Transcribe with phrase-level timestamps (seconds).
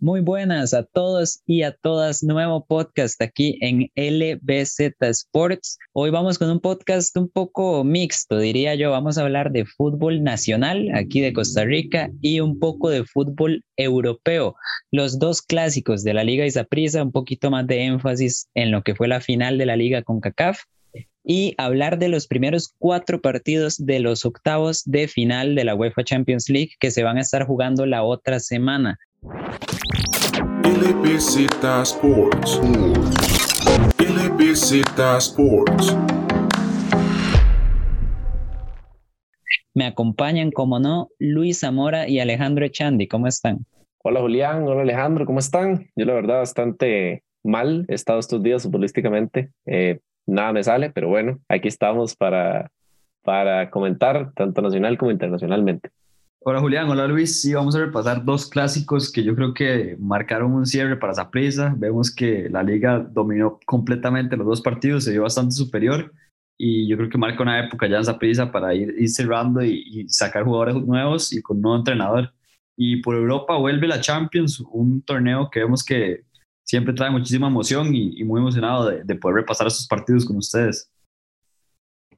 [0.00, 2.22] Muy buenas a todos y a todas.
[2.22, 5.76] Nuevo podcast aquí en LBZ Sports.
[5.92, 8.92] Hoy vamos con un podcast un poco mixto, diría yo.
[8.92, 13.64] Vamos a hablar de fútbol nacional aquí de Costa Rica y un poco de fútbol
[13.76, 14.54] europeo.
[14.92, 18.94] Los dos clásicos de la Liga Isaprisa, un poquito más de énfasis en lo que
[18.94, 20.60] fue la final de la Liga con CACAF
[21.24, 26.04] y hablar de los primeros cuatro partidos de los octavos de final de la UEFA
[26.04, 28.96] Champions League que se van a estar jugando la otra semana.
[30.62, 31.48] LBZ
[31.82, 32.60] Sports.
[33.98, 34.82] LBZ
[35.18, 35.96] Sports.
[39.74, 43.08] Me acompañan, como no, Luis Zamora y Alejandro Echandi.
[43.08, 43.66] ¿Cómo están?
[44.04, 45.88] Hola Julián, hola Alejandro, ¿cómo están?
[45.96, 49.50] Yo la verdad bastante mal he estado estos días futbolísticamente.
[49.66, 52.70] Eh, nada me sale, pero bueno, aquí estamos para,
[53.22, 55.90] para comentar tanto nacional como internacionalmente.
[56.40, 57.40] Hola Julián, hola Luis.
[57.42, 61.74] Sí, vamos a repasar dos clásicos que yo creo que marcaron un cierre para Zaprisa.
[61.76, 66.12] Vemos que la liga dominó completamente los dos partidos, se vio bastante superior
[66.56, 70.08] y yo creo que marca una época ya en Zaprisa para ir, ir cerrando y,
[70.08, 72.32] sacar jugadores nuevos y con un nuevo entrenador.
[72.76, 76.24] Y por Europa vuelve la Champions, un torneo que vemos que
[76.64, 80.88] siempre trae muchísima emoción y, muy emocionado de, de poder repasar esos partidos con ustedes.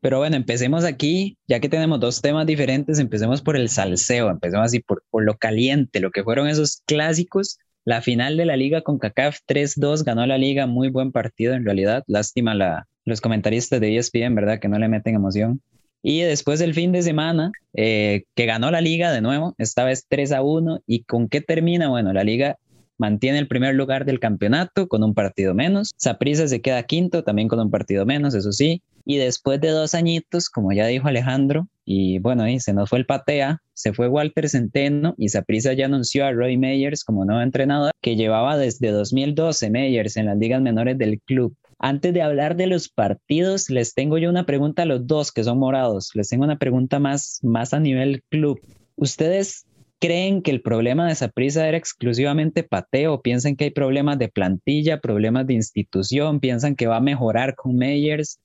[0.00, 4.66] Pero bueno, empecemos aquí, ya que tenemos dos temas diferentes, empecemos por el salseo, empecemos
[4.66, 7.58] así por, por lo caliente, lo que fueron esos clásicos.
[7.84, 11.64] La final de la liga con CACAF 3-2 ganó la liga, muy buen partido en
[11.64, 12.02] realidad.
[12.06, 14.58] Lástima la, los comentaristas de ESPN, ¿verdad?
[14.58, 15.60] Que no le meten emoción.
[16.02, 20.06] Y después del fin de semana, eh, que ganó la liga de nuevo, esta vez
[20.08, 20.82] 3 a 1.
[20.86, 21.88] ¿Y con qué termina?
[21.88, 22.56] Bueno, la liga
[22.96, 25.92] mantiene el primer lugar del campeonato con un partido menos.
[25.96, 28.82] Saprissa se queda quinto también con un partido menos, eso sí.
[29.10, 33.00] Y después de dos añitos, como ya dijo Alejandro, y bueno, ahí se nos fue
[33.00, 37.40] el patea, se fue Walter Centeno y Saprissa ya anunció a Roy Meyers como nuevo
[37.40, 41.56] entrenador, que llevaba desde 2012 Meyers en las ligas menores del club.
[41.80, 45.42] Antes de hablar de los partidos, les tengo yo una pregunta a los dos que
[45.42, 46.10] son morados.
[46.14, 48.60] Les tengo una pregunta más, más a nivel club.
[48.94, 49.66] ¿Ustedes
[49.98, 53.22] creen que el problema de esa prisa era exclusivamente pateo?
[53.22, 56.38] ¿Piensan que hay problemas de plantilla, problemas de institución?
[56.38, 58.38] ¿Piensan que va a mejorar con Meyers?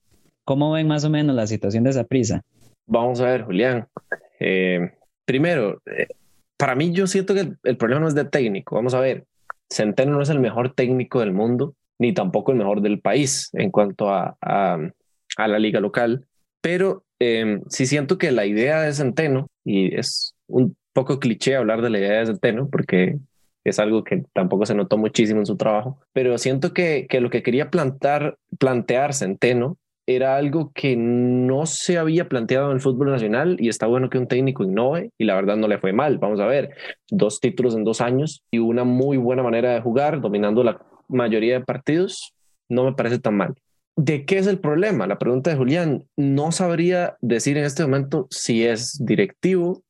[0.46, 2.44] ¿Cómo ven más o menos la situación de esa prisa?
[2.86, 3.88] Vamos a ver, Julián.
[4.38, 4.92] Eh,
[5.24, 6.06] primero, eh,
[6.56, 8.76] para mí yo siento que el, problema no es de técnico.
[8.76, 9.24] Vamos a ver,
[9.68, 13.72] Centeno no es el mejor técnico del mundo, ni tampoco el mejor del país en
[13.72, 14.78] cuanto a, a,
[15.48, 16.28] la liga local,
[16.60, 21.82] pero eh, sí siento que la idea de Centeno, y es un poco cliché hablar
[21.82, 23.18] de la idea de Centeno porque
[23.64, 27.30] es algo que tampoco se notó muchísimo en su trabajo, pero siento que, que lo
[27.30, 33.10] que quería plantar, plantear Centeno era algo que no se había planteado en el fútbol
[33.10, 36.18] nacional y está bueno que un técnico innove y la verdad no le fue mal.
[36.18, 36.70] Vamos a ver,
[37.10, 41.58] dos títulos en dos años y una muy buena manera de jugar, dominando la mayoría
[41.58, 42.34] de partidos,
[42.68, 43.54] no me parece tan mal.
[43.96, 45.06] ¿De qué es el problema?
[45.06, 49.82] La pregunta de Julián, no sabría decir en este momento si es directivo,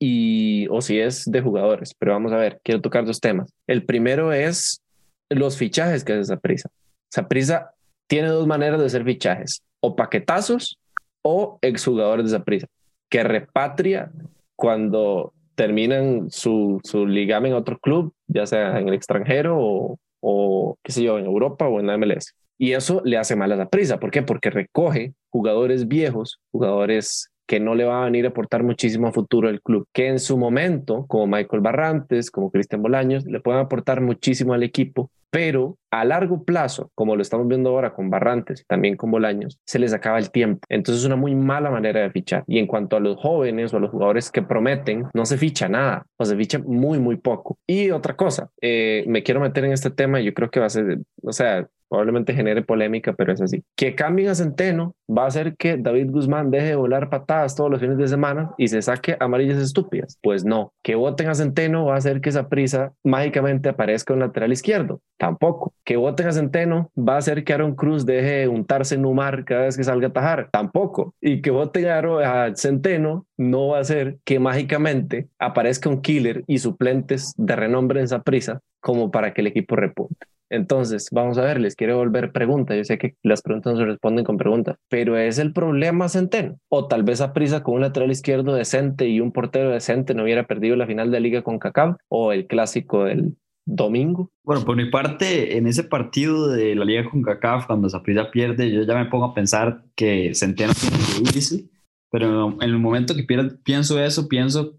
[0.00, 1.94] y, o si es de jugadores.
[1.94, 3.52] Pero vamos a ver, quiero tocar dos temas.
[3.66, 4.82] El primero es
[5.28, 6.70] los fichajes que hace Saprisa.
[7.10, 7.74] Saprisa
[8.10, 10.80] tiene dos maneras de hacer fichajes, o paquetazos
[11.22, 12.66] o exjugadores de Saprisa,
[13.08, 14.10] que repatria
[14.56, 20.90] cuando terminan su, su en otro club, ya sea en el extranjero o, o, qué
[20.90, 22.34] sé yo, en Europa o en la MLS.
[22.58, 24.00] Y eso le hace mal a Saprisa.
[24.00, 24.22] ¿Por qué?
[24.22, 29.12] Porque recoge jugadores viejos, jugadores que no le va a venir a aportar muchísimo a
[29.12, 33.60] futuro al club, que en su momento, como Michael Barrantes, como Cristian Bolaños, le pueden
[33.60, 38.64] aportar muchísimo al equipo, pero a largo plazo, como lo estamos viendo ahora con Barrantes,
[38.68, 40.60] también con Bolaños, se les acaba el tiempo.
[40.68, 42.44] Entonces es una muy mala manera de fichar.
[42.46, 45.68] Y en cuanto a los jóvenes o a los jugadores que prometen, no se ficha
[45.68, 47.58] nada o se ficha muy, muy poco.
[47.66, 50.70] Y otra cosa, eh, me quiero meter en este tema yo creo que va a
[50.70, 53.62] ser, o sea, probablemente genere polémica, pero es así.
[53.76, 57.70] Que cambien a Centeno va a hacer que David Guzmán deje de volar patadas todos
[57.70, 60.16] los fines de semana y se saque amarillas estúpidas.
[60.22, 64.20] Pues no, que voten a Centeno va a hacer que esa prisa mágicamente aparezca en
[64.20, 65.00] lateral izquierdo.
[65.18, 65.74] Tampoco.
[65.84, 69.44] Que voten a Centeno va a hacer que Aaron Cruz deje de untarse en Umar
[69.44, 70.48] cada vez que salga a tajar.
[70.52, 71.14] Tampoco.
[71.20, 76.58] Y que voten a Centeno no va a hacer que mágicamente aparezca un killer y
[76.58, 80.26] suplentes de renombre en esa prisa como para que el equipo repunte.
[80.50, 82.76] Entonces, vamos a ver, les quiero volver pregunta.
[82.76, 86.58] Yo sé que las preguntas no se responden con preguntas, pero ¿es el problema Centeno?
[86.68, 90.24] O tal vez a prisa con un lateral izquierdo decente y un portero decente no
[90.24, 94.32] hubiera perdido la final de liga con Cacao o el clásico del domingo.
[94.42, 98.70] Bueno, por mi parte, en ese partido de la liga con CACAF, cuando Zaprisa pierde,
[98.70, 101.70] yo ya me pongo a pensar que Centeno tiene que irse,
[102.10, 103.26] pero en el momento que
[103.62, 104.74] pienso eso, pienso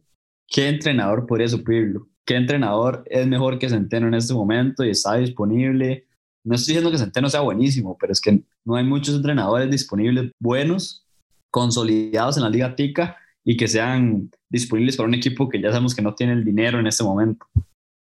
[0.48, 2.08] qué entrenador podría suplirlo.
[2.26, 6.06] Qué entrenador es mejor que Centeno en este momento y está disponible.
[6.44, 10.32] No estoy diciendo que Centeno sea buenísimo, pero es que no hay muchos entrenadores disponibles
[10.40, 11.06] buenos,
[11.50, 15.96] consolidados en la Liga Tica y que sean disponibles para un equipo que ya sabemos
[15.96, 17.46] que no tiene el dinero en este momento.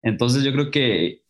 [0.03, 1.23] Entonces yo creo que,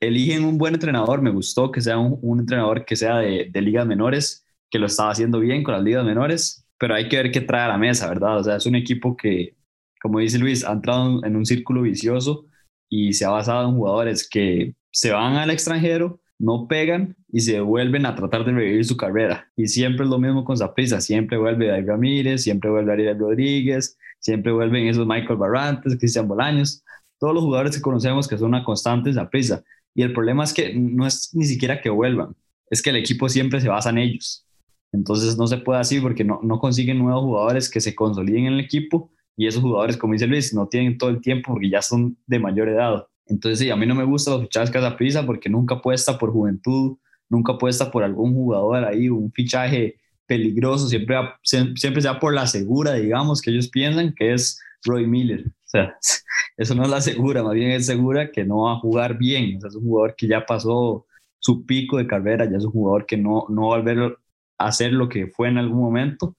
[0.00, 3.86] eligen un buen entrenador, me gustó que sea un, entrenador que sea de, de, ligas
[3.86, 7.40] menores, que lo estaba haciendo bien con las ligas menores, pero hay que ver qué
[7.40, 8.38] trae a la mesa, ¿verdad?
[8.38, 9.54] O sea, es un equipo que,
[10.02, 12.46] como dice Luis, ha entrado en un círculo vicioso
[12.88, 17.60] y se ha basado en jugadores que se van al extranjero, no pegan y se
[17.60, 19.48] vuelven a tratar de revivir su carrera.
[19.56, 23.96] Y siempre es lo mismo con Zaprisa, siempre vuelve David Ramírez, siempre vuelve Ariel Rodríguez,
[24.18, 26.84] siempre vuelven esos Michael Barrantes, Cristian Bolaños,
[27.20, 29.62] todos los jugadores que conocemos que son una constante en Zaprisa.
[29.94, 32.34] Y el problema es que no es ni siquiera que vuelvan,
[32.70, 34.44] es que el equipo siempre se basa en ellos.
[34.90, 38.52] Entonces no se puede así porque no, no consiguen nuevos jugadores que se consoliden en
[38.54, 41.82] el equipo y esos jugadores, como dice Luis, no tienen todo el tiempo porque ya
[41.82, 43.06] son de mayor edad.
[43.26, 46.32] Entonces, sí, a mí no me gusta los fichajes que prisa porque nunca apuesta por
[46.32, 46.98] juventud,
[47.28, 49.96] nunca apuesta por algún jugador ahí, un fichaje
[50.26, 55.46] peligroso, siempre, siempre sea por la segura, digamos, que ellos piensan que es Roy Miller.
[55.46, 55.96] O sea,
[56.56, 59.56] eso no es la segura, más bien es segura que no va a jugar bien.
[59.56, 61.06] O sea, es un jugador que ya pasó
[61.38, 64.16] su pico de carrera, ya es un jugador que no, no va a volver
[64.58, 66.36] a hacer lo que fue en algún momento.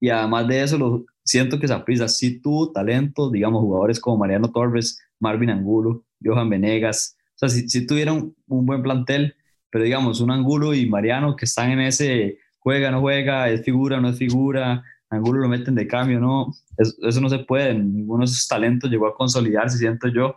[0.00, 4.50] Y además de eso, lo, siento que Saprissa sí tuvo talento, digamos, jugadores como Mariano
[4.50, 9.34] Torres, Marvin Angulo, Johan Venegas, o sea, sí, tuvieron un buen plantel,
[9.70, 14.00] pero digamos, un Angulo y Mariano que están en ese juega, no juega, es figura,
[14.00, 18.30] no es figura, Angulo lo meten de cambio, no, eso, no se puede, ninguno de
[18.30, 20.36] esos talentos llegó a consolidarse, siento yo.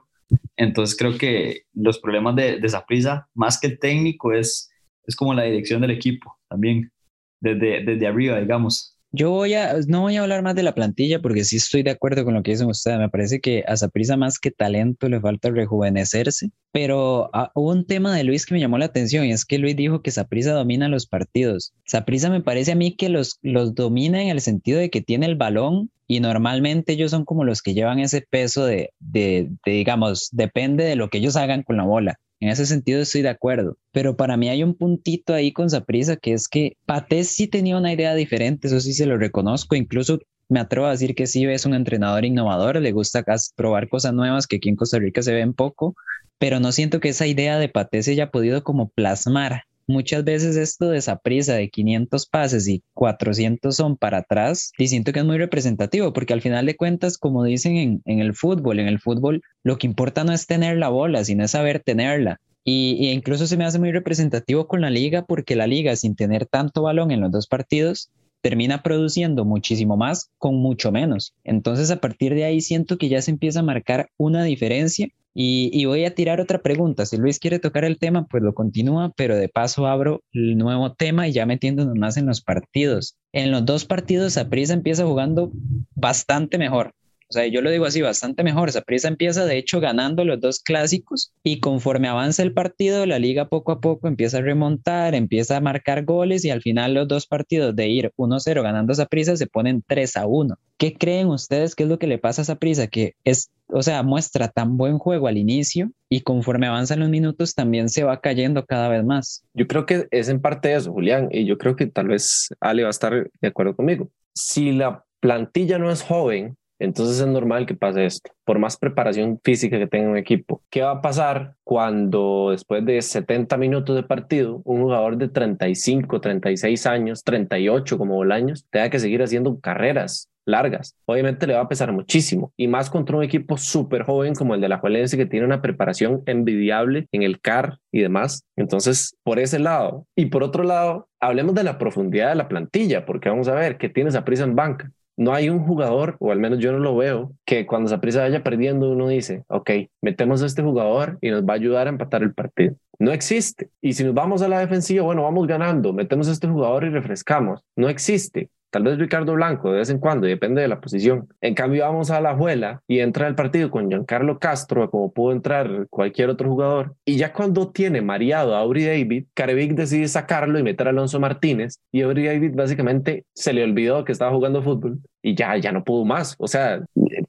[0.58, 4.72] Entonces creo que los problemas de, de Saprissa, más que el técnico, es,
[5.06, 6.92] es como la dirección del equipo también,
[7.40, 8.95] desde, desde arriba, digamos.
[9.16, 9.44] Yo
[9.88, 12.44] no voy a hablar más de la plantilla porque sí estoy de acuerdo con lo
[12.44, 13.00] que dicen ustedes.
[13.00, 16.50] Me parece que a Saprisa más que talento le falta rejuvenecerse.
[16.74, 19.58] Pero ah, hubo un tema de Luis que me llamó la atención y es que
[19.58, 21.74] Luis dijo que Saprisa domina los partidos.
[21.86, 25.28] Saprisa me parece a mí que los, los domina en el sentido de que tiene
[25.28, 30.30] el balón y normalmente ellos son como los que llevan ese peso de, de digamos,
[30.34, 32.20] depende de lo que ellos hagan con la bola.
[32.40, 36.18] En ese sentido estoy de acuerdo, pero para mí hay un puntito ahí con Saprisa
[36.18, 40.20] que es que Patés sí tenía una idea diferente, eso sí se lo reconozco, incluso
[40.50, 43.24] me atrevo a decir que sí es un entrenador innovador, le gusta
[43.56, 45.96] probar cosas nuevas que aquí en Costa Rica se ven poco,
[46.38, 50.56] pero no siento que esa idea de Patés se haya podido como plasmar muchas veces
[50.56, 55.20] esto de esa prisa de 500 pases y 400 son para atrás, y siento que
[55.20, 59.00] es muy representativo, porque al final de cuentas, como dicen en, el fútbol, en el
[59.00, 62.40] fútbol lo que importa no es tener la bola, sino saber tenerla.
[62.64, 66.16] Y, y, incluso se me hace muy representativo con la liga, porque la liga, sin
[66.16, 68.10] tener tanto balón en los dos partidos,
[68.42, 71.34] termina produciendo muchísimo más con mucho menos.
[71.44, 75.84] Entonces, a partir de ahí siento que ya se empieza a marcar una diferencia y,
[75.84, 77.06] voy a tirar otra pregunta.
[77.06, 80.94] Si Luis quiere tocar el tema, pues lo continúa, pero de paso abro el nuevo
[80.94, 83.18] tema y ya metiéndonos más en los partidos.
[83.34, 85.52] En los dos partidos, Aprisa empieza jugando
[85.94, 86.94] bastante mejor.
[87.36, 88.72] Sea, yo lo digo así, bastante mejor.
[88.72, 93.50] Saprissa empieza, de hecho, ganando los dos clásicos y conforme avanza el partido, la liga
[93.50, 97.28] poco a poco empieza a remontar, empieza a marcar goles y al final los dos
[97.28, 100.56] partidos de ir 1-0 ganando Saprissa se ponen 3-1.
[100.78, 102.88] ¿Qué creen ustedes que es lo que le pasa a Saprissa?
[102.88, 107.54] Que es, o sea, muestra tan buen juego al inicio y conforme avanzan los minutos
[107.54, 109.44] también se va cayendo cada vez más.
[109.54, 112.84] Yo creo que es en parte eso, Julián, y yo creo que tal vez Ale
[112.84, 114.10] va a estar de acuerdo conmigo.
[114.34, 119.40] Si la plantilla no es joven, entonces es normal que pase esto, por más preparación
[119.44, 120.62] física que tenga un equipo.
[120.70, 126.20] ¿Qué va a pasar cuando después de 70 minutos de partido, un jugador de 35,
[126.20, 130.96] 36 años, 38 como Bolaños, tenga que seguir haciendo carreras largas?
[131.06, 134.62] Obviamente le va a pesar muchísimo, y más contra un equipo súper joven como el
[134.62, 138.44] de la Juelense, que tiene una preparación envidiable en el CAR y demás.
[138.56, 140.06] Entonces, por ese lado.
[140.16, 143.78] Y por otro lado, hablemos de la profundidad de la plantilla, porque vamos a ver
[143.78, 146.80] qué tienes a prisa en banca no hay un jugador, o al menos yo no
[146.80, 151.30] lo veo, que cuando Saprissa vaya perdiendo uno dice, ok, metemos a este jugador y
[151.30, 152.76] nos va a ayudar a empatar el partido.
[153.00, 153.70] No existe.
[153.82, 156.90] Y si nos vamos a la defensiva, bueno, vamos ganando, metemos a este jugador y
[156.90, 157.62] refrescamos.
[157.76, 158.50] No existe.
[158.70, 161.28] Tal vez Ricardo Blanco de vez en cuando, depende de la posición.
[161.42, 165.32] En cambio, vamos a la abuela y entra el partido con Giancarlo Castro, como pudo
[165.32, 166.96] entrar cualquier otro jugador.
[167.06, 171.20] Y ya cuando tiene mareado a Aubrey David, Carevic decide sacarlo y meter a Alonso
[171.20, 171.80] Martínez.
[171.92, 175.84] Y Aubrey David básicamente se le olvidó que estaba jugando fútbol y ya, ya no
[175.84, 176.36] pudo más.
[176.38, 176.86] O sea,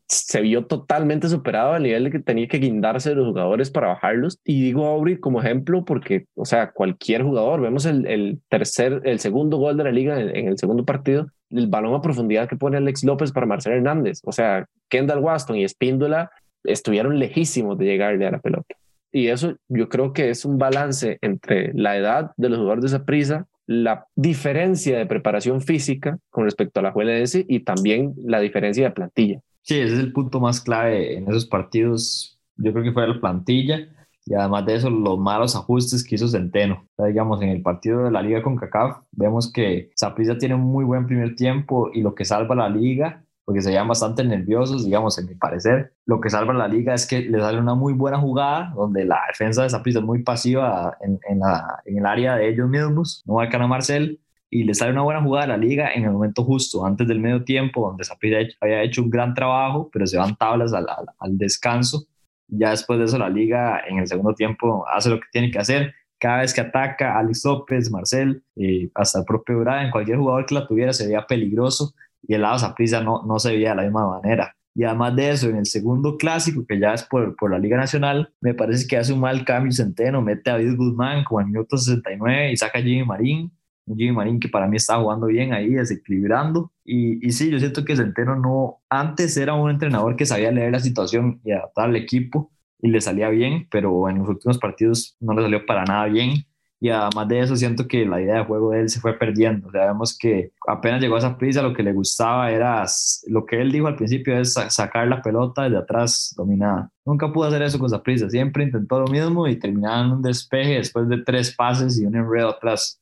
[0.06, 3.88] se vio totalmente superado al nivel de que tenía que guindarse de los jugadores para
[3.88, 4.38] bajarlos.
[4.44, 9.18] Y digo Aubrey como ejemplo porque, o sea, cualquier jugador, vemos el, el tercer, el
[9.18, 12.76] segundo gol de la liga en, el segundo partido, el balón a profundidad que pone
[12.76, 14.20] Alex López para Marcelo Hernández.
[14.24, 16.30] O sea, Kendall Waston y Espíndola
[16.64, 18.74] estuvieron lejísimos de llegarle a la pelota.
[19.10, 22.88] Y eso yo creo que es un balance entre la edad de los jugadores de
[22.94, 28.40] esa prisa, la diferencia de preparación física con respecto a la JLS y también la
[28.40, 29.40] diferencia de plantilla.
[29.62, 32.38] Sí, ese es el punto más clave en esos partidos.
[32.56, 33.88] Yo creo que fue la plantilla
[34.24, 36.86] y además de eso los malos ajustes que hizo Centeno.
[36.98, 40.84] digamos, en el partido de la liga con CACAF vemos que Saprissa tiene un muy
[40.84, 45.16] buen primer tiempo y lo que salva la liga, porque se veían bastante nerviosos, digamos,
[45.20, 48.18] en mi parecer, lo que salva la liga es que le sale una muy buena
[48.18, 52.34] jugada donde la defensa de Saprissa es muy pasiva en, en, la, en, el área
[52.34, 55.56] de ellos mismos, no marcan a Marcel, y le sale una buena jugada a la
[55.56, 59.32] liga en el momento justo, antes del medio tiempo, donde Saprissa había hecho un gran
[59.32, 62.04] trabajo, pero se van tablas al, al, al descanso.
[62.48, 65.58] Ya después de eso la liga en el segundo tiempo hace lo que tiene que
[65.60, 65.94] hacer.
[66.18, 70.54] Cada vez que ataca Alex López, Marcel, y hasta el propio en cualquier jugador que
[70.54, 71.92] la tuviera se veía peligroso
[72.26, 74.54] y el lado Zaprisa no, no se veía de la misma manera.
[74.74, 77.78] Y además de eso, en el segundo clásico, que ya es por, por la Liga
[77.78, 81.46] Nacional, me parece que hace un mal cambio Centeno, mete a David Guzmán como el
[81.46, 83.52] minuto 69 y saca a Jimmy Marín
[83.94, 86.72] Jimmy Marín que para mí está jugando bien ahí, desequilibrando.
[86.84, 90.72] Y, y sí, yo siento que Centeno no, antes era un entrenador que sabía leer
[90.72, 95.16] la situación y adaptar al equipo y le salía bien, pero en los últimos partidos
[95.20, 96.44] no le salió para nada bien.
[96.78, 99.68] Y además de eso, siento que la idea de juego de él se fue perdiendo.
[99.68, 102.84] O sea, vemos que apenas llegó a esa prisa, lo que le gustaba era
[103.28, 106.90] lo que él dijo al principio: es sacar la pelota desde atrás dominada.
[107.04, 108.28] Nunca pudo hacer eso con esa prisa.
[108.28, 112.16] Siempre intentó lo mismo y terminaba en un despeje después de tres pases y un
[112.16, 113.00] enredo atrás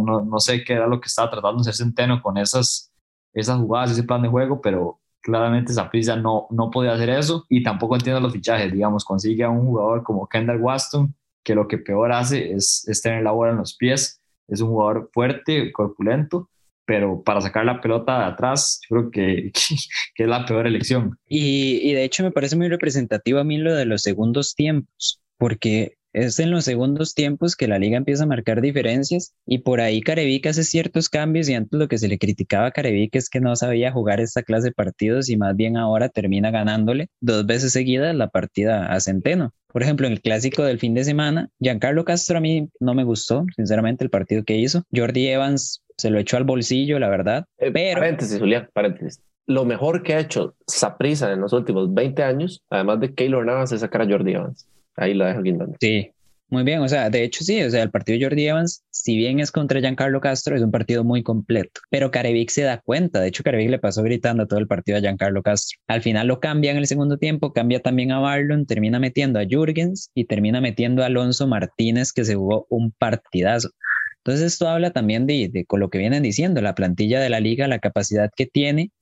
[0.00, 2.92] no, no, sé qué era lo que estaba tratando de hacer Centeno con esas,
[3.32, 7.62] esas jugadas, ese plan de juego, pero claramente Zaprisa no, no podía hacer eso y
[7.62, 11.78] tampoco entiendo los fichajes, digamos, consigue a un jugador como Kendall Waston, que lo que
[11.78, 16.48] peor hace es, es tener la bola en los pies, es un jugador fuerte, corpulento,
[16.86, 19.52] pero para sacar la pelota de atrás, yo creo que,
[20.14, 21.18] que, es la peor elección.
[21.28, 25.20] Y, y, de hecho me parece muy representativo a mí lo de los segundos tiempos,
[25.38, 29.80] porque es en los segundos tiempos que la liga empieza a marcar diferencias y por
[29.80, 33.28] ahí Carevic hace ciertos cambios y antes lo que se le criticaba a Carevic es
[33.28, 37.44] que no sabía jugar esta clase de partidos y más bien ahora termina ganándole dos
[37.46, 39.52] veces seguidas la partida a Centeno.
[39.74, 43.02] Por ejemplo, en el clásico del fin de semana, Giancarlo Castro a mí no me
[43.02, 44.84] gustó, sinceramente, el partido que hizo.
[44.94, 47.44] Jordi Evans se lo echó al bolsillo, la verdad.
[47.58, 47.98] Eh, pero...
[47.98, 49.20] Paréntesis, Julián, paréntesis.
[49.48, 53.72] Lo mejor que ha hecho Saprisa en los últimos 20 años, además de Keylor Navas,
[53.72, 54.68] es sacar a Jordi Evans.
[54.94, 55.76] Ahí lo dejo guindando.
[55.80, 56.12] Sí,
[56.54, 59.16] muy bien, o sea, de hecho sí, o sea, el partido de Jordi Evans, si
[59.16, 63.20] bien es contra Giancarlo Castro, es un partido muy completo, pero Carevic se da cuenta,
[63.20, 65.80] de hecho Carevic le pasó gritando todo el partido a Giancarlo Castro.
[65.88, 69.44] Al final lo cambia en el segundo tiempo, cambia también a Barlon, termina metiendo a
[69.44, 73.70] Jürgens y termina metiendo a Alonso Martínez que se jugó un partidazo.
[74.18, 77.40] Entonces esto habla también de, de con lo que vienen diciendo, la plantilla de la
[77.40, 78.92] liga, la capacidad que tiene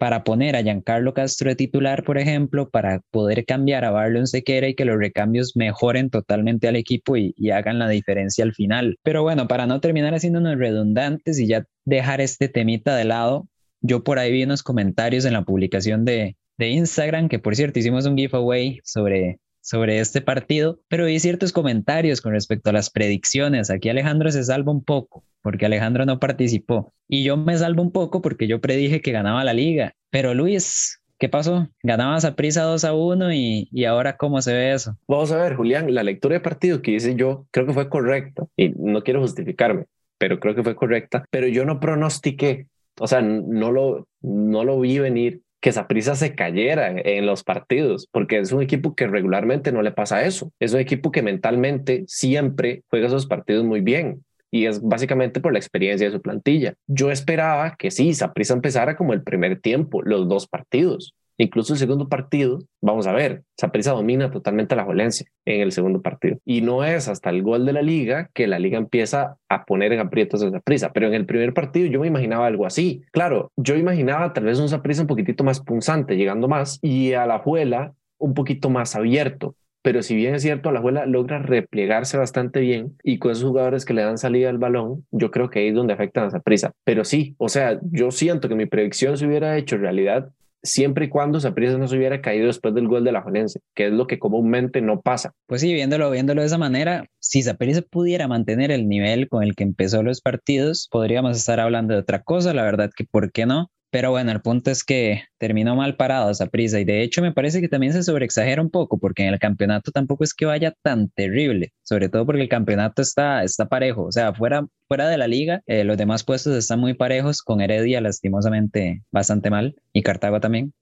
[0.00, 4.66] para poner a Giancarlo Castro de titular, por ejemplo, para poder cambiar a Barlon Sequera
[4.66, 8.96] y que los recambios mejoren totalmente al equipo y, hagan la diferencia al final.
[9.02, 13.46] Pero bueno, para no terminar haciéndonos redundantes y ya dejar este temita de lado,
[13.82, 17.78] yo por ahí vi unos comentarios en la publicación de, de Instagram, que por cierto
[17.78, 22.90] hicimos un giveaway sobre sobre este partido, pero vi ciertos comentarios con respecto a las
[22.90, 23.70] predicciones.
[23.70, 26.92] Aquí Alejandro se salva un poco, porque Alejandro no participó.
[27.08, 29.94] Y yo me salvo un poco porque yo predije que ganaba la liga.
[30.10, 31.68] Pero Luis, ¿qué pasó?
[31.82, 34.96] Ganabas a prisa 2 a 1 y, y ahora cómo se ve eso.
[35.06, 38.46] Vamos a ver, Julián, la lectura de partido que hice yo creo que fue correcta
[38.56, 39.86] y no quiero justificarme,
[40.18, 41.24] pero creo que fue correcta.
[41.30, 42.66] Pero yo no pronostiqué,
[42.98, 48.08] o sea, no lo, no lo vi venir que prisa se cayera en los partidos,
[48.10, 50.52] porque es un equipo que regularmente no le pasa eso.
[50.58, 55.52] Es un equipo que mentalmente siempre juega esos partidos muy bien y es básicamente por
[55.52, 56.74] la experiencia de su plantilla.
[56.86, 61.78] Yo esperaba que sí, Saprissa empezara como el primer tiempo, los dos partidos, Incluso el
[61.78, 66.36] segundo partido, vamos a ver, Saprissa domina totalmente la violencia en el segundo partido.
[66.44, 69.94] Y no es hasta el gol de la liga que la liga empieza a poner
[69.94, 70.92] en aprietos a Saprissa.
[70.92, 73.04] Pero en el primer partido yo me imaginaba algo así.
[73.10, 77.24] Claro, yo imaginaba tal vez un Saprissa un poquitito más punzante, llegando más, y a
[77.24, 82.18] la juela un poquito más abierto pero si bien es cierto, la abuela logra replegarse
[82.18, 85.60] bastante bien y con esos jugadores que le dan salida al balón, yo creo que
[85.60, 86.72] ahí es donde afectan a esa prisa.
[86.84, 90.30] Pero sí, o sea, yo siento que mi predicción se hubiera hecho realidad
[90.62, 93.86] siempre y cuando Saprissa no se hubiera caído después del gol de la Jolense, que
[93.86, 95.32] es lo que comúnmente no pasa.
[95.46, 99.54] Pues sí, viéndolo, viéndolo de esa manera, si Saprissa pudiera mantener el nivel con el
[99.54, 103.46] que empezó los partidos, podríamos estar hablando de otra cosa, la verdad que por qué
[103.46, 107.22] no, pero bueno, el punto es que terminó mal parado esa prisa y de hecho
[107.22, 110.46] me parece que también se sobreexagera un poco porque en el campeonato tampoco es que
[110.46, 115.08] vaya tan terrible, sobre todo porque el campeonato está, está parejo, o sea, fuera, fuera
[115.08, 119.74] de la liga, eh, los demás puestos están muy parejos, con Heredia lastimosamente bastante mal
[119.92, 120.72] y Cartago también.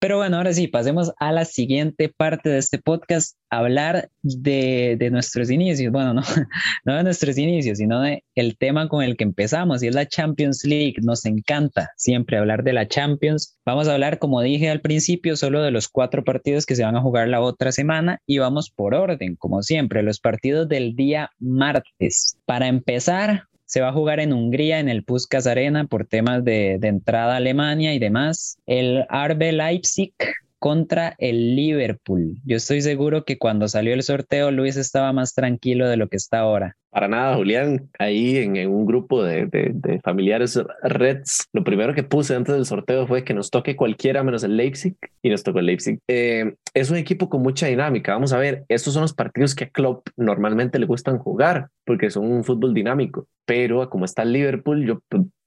[0.00, 5.10] Pero bueno, ahora sí, pasemos a la siguiente parte de este podcast, hablar de, de
[5.10, 5.92] nuestros inicios.
[5.92, 6.22] Bueno, no,
[6.86, 10.08] no de nuestros inicios, sino de el tema con el que empezamos y es la
[10.08, 10.94] Champions League.
[11.02, 13.58] Nos encanta siempre hablar de la Champions.
[13.66, 16.96] Vamos a hablar, como dije al principio, solo de los cuatro partidos que se van
[16.96, 21.28] a jugar la otra semana y vamos por orden, como siempre, los partidos del día
[21.38, 22.38] martes.
[22.46, 26.78] Para empezar, se va a jugar en Hungría, en el Puskas Arena, por temas de,
[26.80, 28.58] de entrada a Alemania y demás.
[28.66, 30.12] El RB Leipzig
[30.58, 32.34] contra el Liverpool.
[32.44, 36.16] Yo estoy seguro que cuando salió el sorteo Luis estaba más tranquilo de lo que
[36.16, 36.76] está ahora.
[36.90, 42.54] Para nada, Julián, ahí en, un grupo de, familiares Reds, lo primero que puse antes
[42.54, 46.00] del sorteo fue que nos toque cualquiera menos el Leipzig y nos tocó el Leipzig.
[46.08, 48.12] Eh, es un equipo con mucha dinámica.
[48.12, 52.10] Vamos a ver, estos son los partidos que a Klopp normalmente le gustan jugar porque
[52.10, 55.00] son un fútbol dinámico, pero como está el Liverpool, yo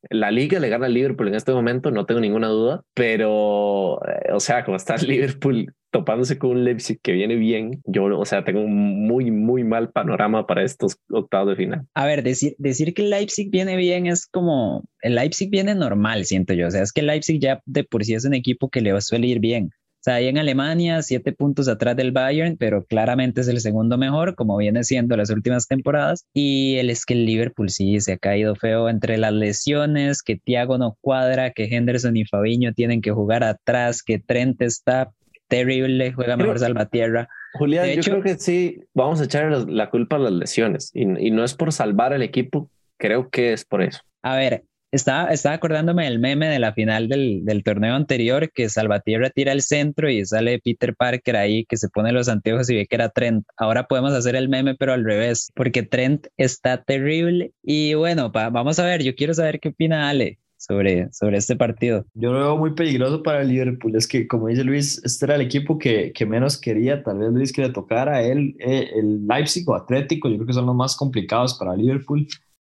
[0.09, 4.31] la liga le gana al Liverpool en este momento, no tengo ninguna duda, pero, eh,
[4.33, 8.25] o sea, como está el Liverpool topándose con un Leipzig que viene bien, yo, o
[8.25, 11.87] sea, tengo un muy, muy mal panorama para estos octavos de final.
[11.93, 16.53] A ver, decir, decir que Leipzig viene bien es como, el Leipzig viene normal, siento
[16.53, 18.99] yo, o sea, es que Leipzig ya de por sí es un equipo que le
[19.01, 19.69] suele ir bien.
[19.71, 23.97] O sea, ahí en Alemania, siete puntos atrás del Bayern, pero claramente es el segundo
[23.97, 26.25] mejor, como viene siendo las últimas temporadas.
[26.33, 30.35] Y el es que el Liverpool sí se ha caído feo entre las lesiones, que
[30.35, 35.13] Thiago no cuadra, que Henderson y Fabiño tienen que jugar atrás, que Trent está
[35.53, 37.29] terrible, juega mejor Salvatierra.
[37.53, 41.31] Julián, yo creo que sí, vamos a echar la culpa a las lesiones y, y
[41.31, 44.01] no es por salvar al equipo, creo que es por eso.
[44.23, 48.69] A ver, estaba, estaba acordándome del meme de la final del, del, torneo anterior, que
[48.69, 52.75] Salvatierra tira el centro y sale Peter Parker ahí, que se pone los anteojos y
[52.75, 53.43] ve que era Trent.
[53.57, 57.53] Ahora podemos hacer el meme, pero al revés, porque Trent está terrible.
[57.63, 60.37] Y bueno, vamos a ver, yo quiero saber qué opina Ale.
[60.65, 62.05] Sobre, sobre este partido.
[62.13, 63.97] Yo lo veo muy peligroso para el Liverpool.
[63.97, 67.03] Es que, como dice Luis, este era el equipo que, que menos quería.
[67.03, 70.29] Tal vez Luis que le tocara a él eh, el Leipzig o Atlético.
[70.29, 72.25] Yo creo que son los más complicados para Liverpool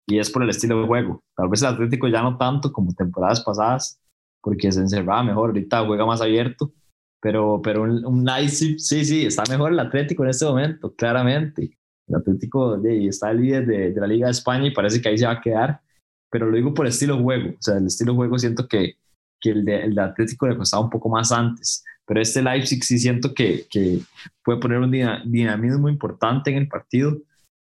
[0.08, 1.24] y es por el estilo de juego.
[1.36, 4.00] Tal vez el Atlético ya no tanto como temporadas pasadas,
[4.41, 6.74] porque se encerraba mejor, ahorita juega más abierto,
[7.22, 11.78] pero, pero un, un Leipzig, sí, sí, está mejor el Atlético en este momento, claramente.
[12.08, 15.08] El Atlético de, está el líder de, de, la Liga de España y parece que
[15.08, 15.82] ahí se va a quedar,
[16.34, 18.67] pero lo digo por el estilo de juego, o sea, el estilo de juego siento
[18.67, 18.96] que,
[19.39, 22.84] que el, de, el de Atlético le costaba un poco más antes, pero este Leipzig
[22.84, 24.00] sí siento que, que
[24.43, 27.22] puede poner un dinamismo importante en el partido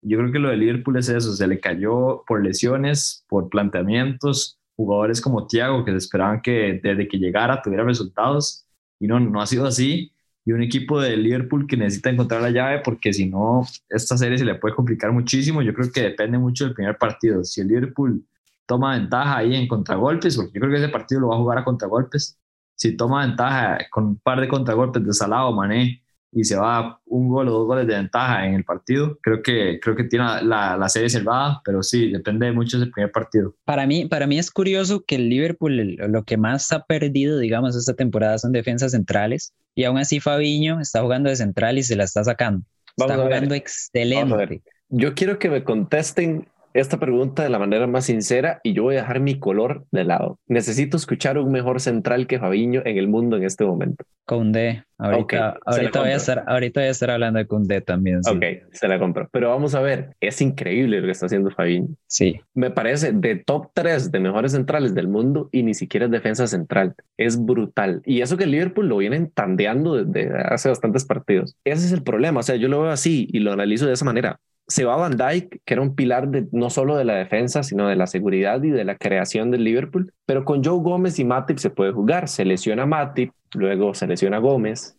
[0.08, 4.60] yo creo que lo de Liverpool es eso, se le cayó por lesiones, por planteamientos,
[4.76, 8.68] jugadores como Thiago que se esperaban que desde que llegara tuviera resultados
[9.00, 10.12] y no, no ha sido así.
[10.46, 14.38] Y un equipo de Liverpool que necesita encontrar la llave porque si no, esta serie
[14.38, 15.64] se le puede complicar muchísimo.
[15.64, 17.44] Yo creo que depende mucho del primer partido.
[17.44, 18.24] Si el Liverpool
[18.66, 21.58] toma ventaja ahí en contragolpes, porque yo creo que ese partido lo va a jugar
[21.60, 22.38] a contragolpes,
[22.76, 26.02] si toma ventaja con un par de contragolpes de Salah o Mané
[26.32, 29.80] y se va un gol o dos goles de ventaja en el partido, creo que,
[29.82, 33.56] creo que tiene la, la serie salvada, pero sí, depende mucho del primer partido.
[33.64, 37.78] Para mí, para mí es curioso que el Liverpool lo que más ha perdido, digamos,
[37.78, 41.96] esta temporada son defensas centrales y aún así Fabiño está jugando de central y se
[41.96, 42.66] la está sacando.
[42.98, 44.62] está jugando excelente.
[44.90, 48.96] Yo quiero que me contesten esta pregunta de la manera más sincera y yo voy
[48.96, 50.40] a dejar mi color de lado.
[50.48, 54.04] Necesito escuchar un mejor central que Fabiño en el mundo en este momento.
[54.26, 54.84] Conde.
[54.98, 58.24] Ahorita, ahorita, voy a estar, ahorita voy a estar hablando de Conde también.
[58.24, 58.32] Sí.
[58.32, 59.30] Ok, se la compro.
[59.32, 61.90] Pero vamos a ver, es increíble lo que está haciendo Fabiño.
[62.08, 62.42] Sí.
[62.54, 66.48] Me parece de top 3 de mejores centrales del mundo y ni siquiera es defensa
[66.48, 66.96] central.
[67.18, 68.02] Es brutal.
[68.06, 71.56] Y eso que el Liverpool lo vienen tandeando desde hace bastantes partidos.
[71.64, 72.42] Ese es el problema.
[72.42, 75.16] O sea, yo lo veo así y lo analizo de esa manera se va Van
[75.16, 78.72] Dijk, que era un pilar no solo de la defensa, sino de la seguridad y
[78.72, 80.12] de la creación del Liverpool.
[80.26, 82.28] Pero con Joe Gómez y Matip se puede jugar.
[82.28, 84.98] Se lesiona Matip, luego se lesiona Gómez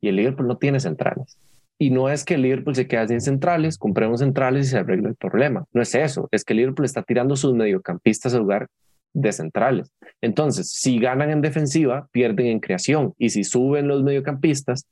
[0.00, 1.38] y el Liverpool no tiene centrales.
[1.78, 5.08] Y no es que el Liverpool se quede sin centrales, compremos centrales y se arregle
[5.08, 5.64] el problema.
[5.72, 8.68] No es eso, es que el Liverpool está tirando sus mediocampistas a lugar
[9.12, 9.92] de centrales.
[10.20, 13.14] Entonces, si ganan en defensiva, pierden en creación.
[13.18, 14.86] Y si suben los mediocampistas,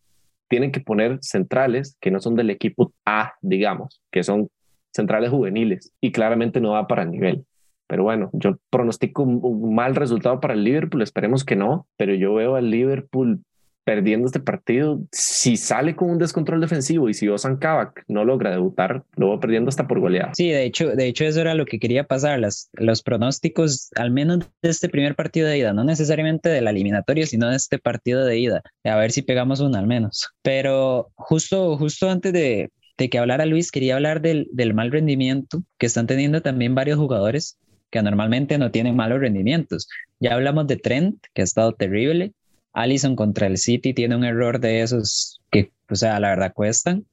[0.52, 4.50] tienen que poner centrales que no son del equipo A, digamos, que son
[4.92, 7.46] centrales juveniles y claramente no va para el nivel.
[7.86, 12.34] Pero bueno, yo pronostico un, mal resultado para el Liverpool, esperemos que no, pero yo
[12.34, 13.42] veo al Liverpool
[13.84, 18.50] perdiendo este partido, si sale con un descontrol defensivo y si Osan Kabak no logra
[18.50, 20.32] debutar, lo va perdiendo hasta por goleada.
[20.34, 24.10] Sí, de hecho, de hecho eso era lo que quería pasar, las, los pronósticos, al
[24.10, 27.78] menos de este primer partido de ida, no necesariamente de la eliminatoria, sino de este
[27.78, 30.30] partido de ida, a ver si pegamos uno al menos.
[30.42, 35.62] Pero justo, justo antes de, de que hablara Luis, quería hablar del, del mal rendimiento
[35.78, 37.58] que están teniendo también varios jugadores
[37.90, 39.86] que normalmente no tienen malos rendimientos.
[40.18, 42.32] Ya hablamos de Trent, que ha estado terrible,
[42.72, 47.04] Allison contra el City tiene un error de esos que, o sea, la verdad cuestan.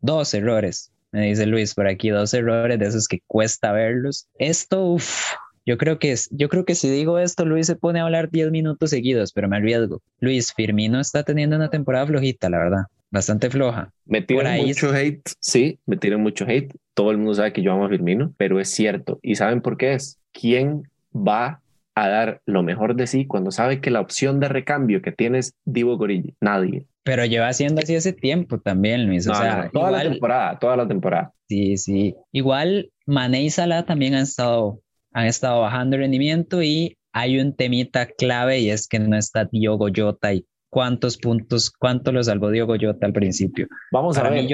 [0.00, 4.28] Dos errores, me dice Luis por aquí, dos errores de esos que cuesta verlos.
[4.38, 5.32] Esto, uff,
[5.66, 8.30] yo creo que es, yo creo que si digo esto, Luis se pone a hablar
[8.30, 10.02] 10 minutos seguidos, pero me arriesgo.
[10.20, 13.90] Luis, Firmino está teniendo una temporada flojita, la verdad, bastante floja.
[14.04, 16.74] Me tiran mucho hate, sí, me tiran mucho hate.
[16.92, 19.18] Todo el mundo sabe que yo amo a Firmino, pero es cierto.
[19.22, 20.18] ¿Y saben por qué es?
[20.32, 20.82] ¿Quién
[21.14, 21.62] va
[21.94, 25.54] a dar lo mejor de sí cuando sabe que la opción de recambio que tienes
[25.64, 26.34] Divo Gorilli?
[26.40, 26.86] Nadie.
[27.04, 29.28] Pero lleva haciendo así ese tiempo también, Luis.
[29.28, 31.32] o sea, toda la temporada, toda la temporada.
[31.48, 32.14] Sí, sí.
[32.32, 34.80] Igual Mané y Salah también han estado,
[35.12, 39.88] han estado bajando rendimiento y hay un temita clave y es que no está Diogo
[39.94, 43.68] Jota y cuántos puntos, cuánto lo salvó Diogo Jota al principio.
[43.92, 44.46] Vamos a ver.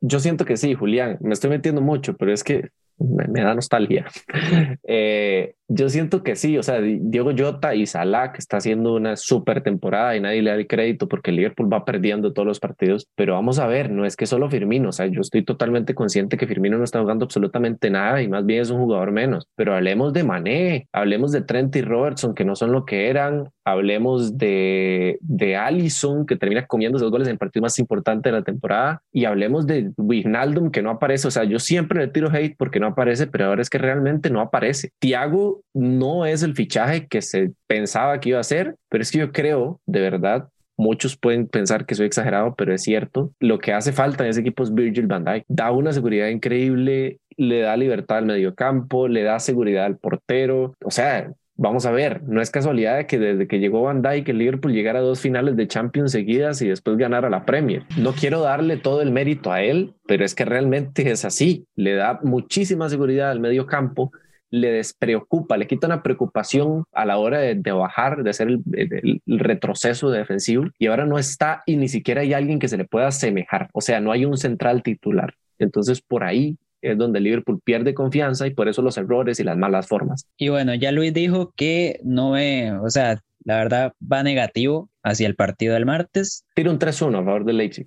[0.00, 2.70] yo siento que sí, Julián, me estoy metiendo mucho, pero es que
[3.02, 4.06] me, da nostalgia.
[4.84, 9.16] Eh, yo siento que sí, o sea, Diego Jota y Salah, que está haciendo una
[9.16, 13.34] súper temporada y nadie le da crédito porque Liverpool va perdiendo todos los partidos, pero
[13.34, 16.46] vamos a ver, no es que solo Firmino, o sea, yo estoy totalmente consciente que
[16.46, 20.12] Firmino no está jugando absolutamente nada y más bien es un jugador menos, pero hablemos
[20.12, 25.18] de Mané, hablemos de Trent y Robertson, que no son lo que eran, hablemos de,
[25.20, 29.02] de Allison, que termina comiendo dos goles en el partido más importante de la temporada,
[29.12, 32.80] y hablemos de Wijnaldum, que no aparece, o sea, yo siempre le tiro hate porque
[32.80, 34.90] no aparece, pero ahora es que realmente no aparece.
[34.98, 39.18] Thiago no es el fichaje que se pensaba que iba a ser, pero es que
[39.18, 43.32] yo creo, de verdad, Muchos pueden pensar que soy exagerado, pero es cierto.
[43.38, 45.44] Lo que hace falta en ese equipo es Virgil van Dijk.
[45.46, 50.74] Da una seguridad increíble, le da libertad al mediocampo, le da seguridad al portero.
[50.84, 54.38] O sea, vamos a ver, no es casualidad que desde que llegó Van Dijk el
[54.38, 57.84] Liverpool llegara a dos finales de Champions seguidas y después ganara la Premier.
[57.96, 61.66] No quiero darle todo el mérito a él, pero es que realmente es así.
[61.76, 64.12] Le da muchísima seguridad al medio campo,
[64.50, 70.10] le despreocupa, le quita una preocupación a la hora de, bajar, de hacer el, retroceso
[70.10, 73.70] defensivo y ahora no está y ni siquiera hay alguien que se le pueda asemejar.
[73.72, 75.34] O sea, no hay un central titular.
[75.58, 79.56] Entonces, por ahí es donde Liverpool pierde confianza y por eso los errores y las
[79.56, 80.26] malas formas.
[80.36, 85.26] Y bueno, ya Luis dijo que no ve, o sea, la verdad va negativo hacia
[85.26, 86.44] el partido del martes.
[86.54, 87.86] Tira un 3-1 a favor del Leipzig.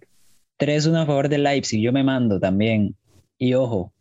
[0.60, 2.96] 3-1 a favor del Leipzig, yo me mando también.
[3.38, 3.94] Y ojo,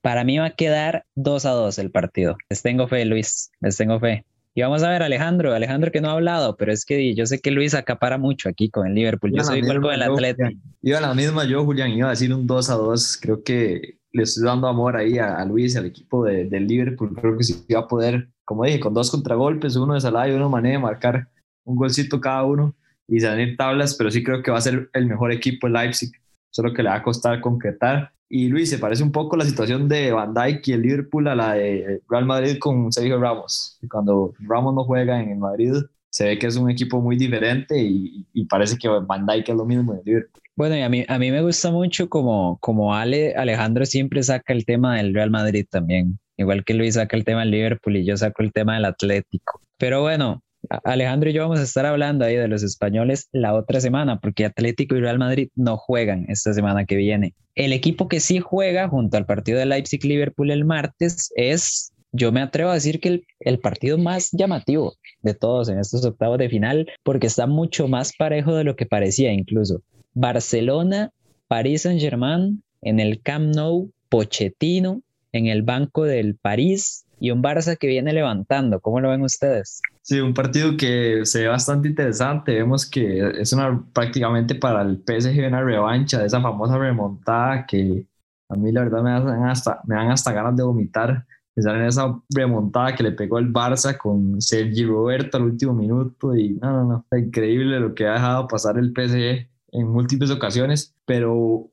[0.00, 2.36] para mí va a quedar 2 a 2 el partido.
[2.48, 4.24] Les tengo fe, Luis, les tengo fe.
[4.54, 7.38] Y vamos a ver Alejandro, Alejandro que no ha hablado, pero es que yo sé
[7.38, 9.32] que Luis acapara mucho aquí con el Liverpool.
[9.32, 10.50] Yo soy igual con el Atleta.
[10.82, 13.18] Iba a la misma yo, Julián, iba a decir un 2 a 2.
[13.22, 17.14] Creo que le estoy dando amor ahí a, Luis y al equipo de, del Liverpool.
[17.14, 20.32] Creo que sí va a poder, como dije, con dos contragolpes, uno de Salah y
[20.32, 21.28] uno de de marcar
[21.64, 22.74] un golcito cada uno
[23.06, 26.10] y salir tablas, pero sí creo que va a ser el mejor equipo el Leipzig,
[26.50, 28.12] solo que le va a costar concretar.
[28.28, 31.34] Y Luis, se parece un poco la situación de Van Dijk y el Liverpool a
[31.34, 33.78] la de Real Madrid con Sergio Ramos.
[33.90, 35.72] Cuando Ramos no juega en el Madrid,
[36.10, 39.64] se ve que es un equipo muy diferente y, parece que Van Dijk es lo
[39.64, 40.42] mismo en el Liverpool.
[40.58, 44.66] Bueno, a mí, a mí me gusta mucho como, como Ale, Alejandro siempre saca el
[44.66, 48.16] tema del Real Madrid también, igual que Luis saca el tema del Liverpool y yo
[48.16, 49.60] saco el tema del Atlético.
[49.76, 50.42] Pero bueno,
[50.82, 54.46] Alejandro y yo vamos a estar hablando ahí de los españoles la otra semana, porque
[54.46, 57.34] Atlético y Real Madrid no juegan esta semana que viene.
[57.54, 62.40] El equipo que sí juega junto al partido de Leipzig-Liverpool el martes es, yo me
[62.40, 66.48] atrevo a decir que el, el, partido más llamativo de todos en estos octavos de
[66.48, 69.84] final, porque está mucho más parejo de lo que parecía incluso.
[70.18, 71.12] Barcelona,
[71.46, 77.76] París Saint-Germain, en el Camp Nou, Pochettino, en el banco del París y un Barça
[77.78, 78.80] que viene levantando.
[78.80, 79.80] ¿Cómo lo ven ustedes?
[80.02, 82.54] Sí, un partido que se ve bastante interesante.
[82.54, 88.04] Vemos que es una prácticamente para el PSG una revancha de esa famosa remontada que
[88.48, 91.26] a mí la verdad me dan hasta, me dan hasta ganas de vomitar.
[91.54, 96.34] Pensar en esa remontada que le pegó el Barça con Sergi Roberto al último minuto
[96.34, 100.94] y no, no, no, increíble lo que ha dejado pasar el PSG en múltiples ocasiones,
[101.04, 101.70] pero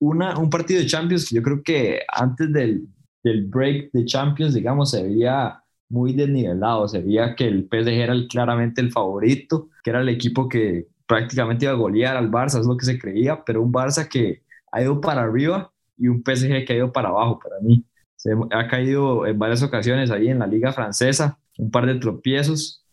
[0.00, 2.88] una, un partido de Champions que yo creo que antes del,
[3.22, 8.14] del break de Champions, digamos, se veía muy desnivelado, se veía que el PSG era
[8.28, 12.66] claramente el favorito, que era el equipo que prácticamente iba a golear al Barça, es
[12.66, 16.64] lo que se creía, pero un Barça que ha ido para arriba y un PSG
[16.64, 17.84] que ha ido para abajo para mí.
[18.16, 22.84] Se ha caído en varias ocasiones ahí en la liga francesa, un par de tropiezos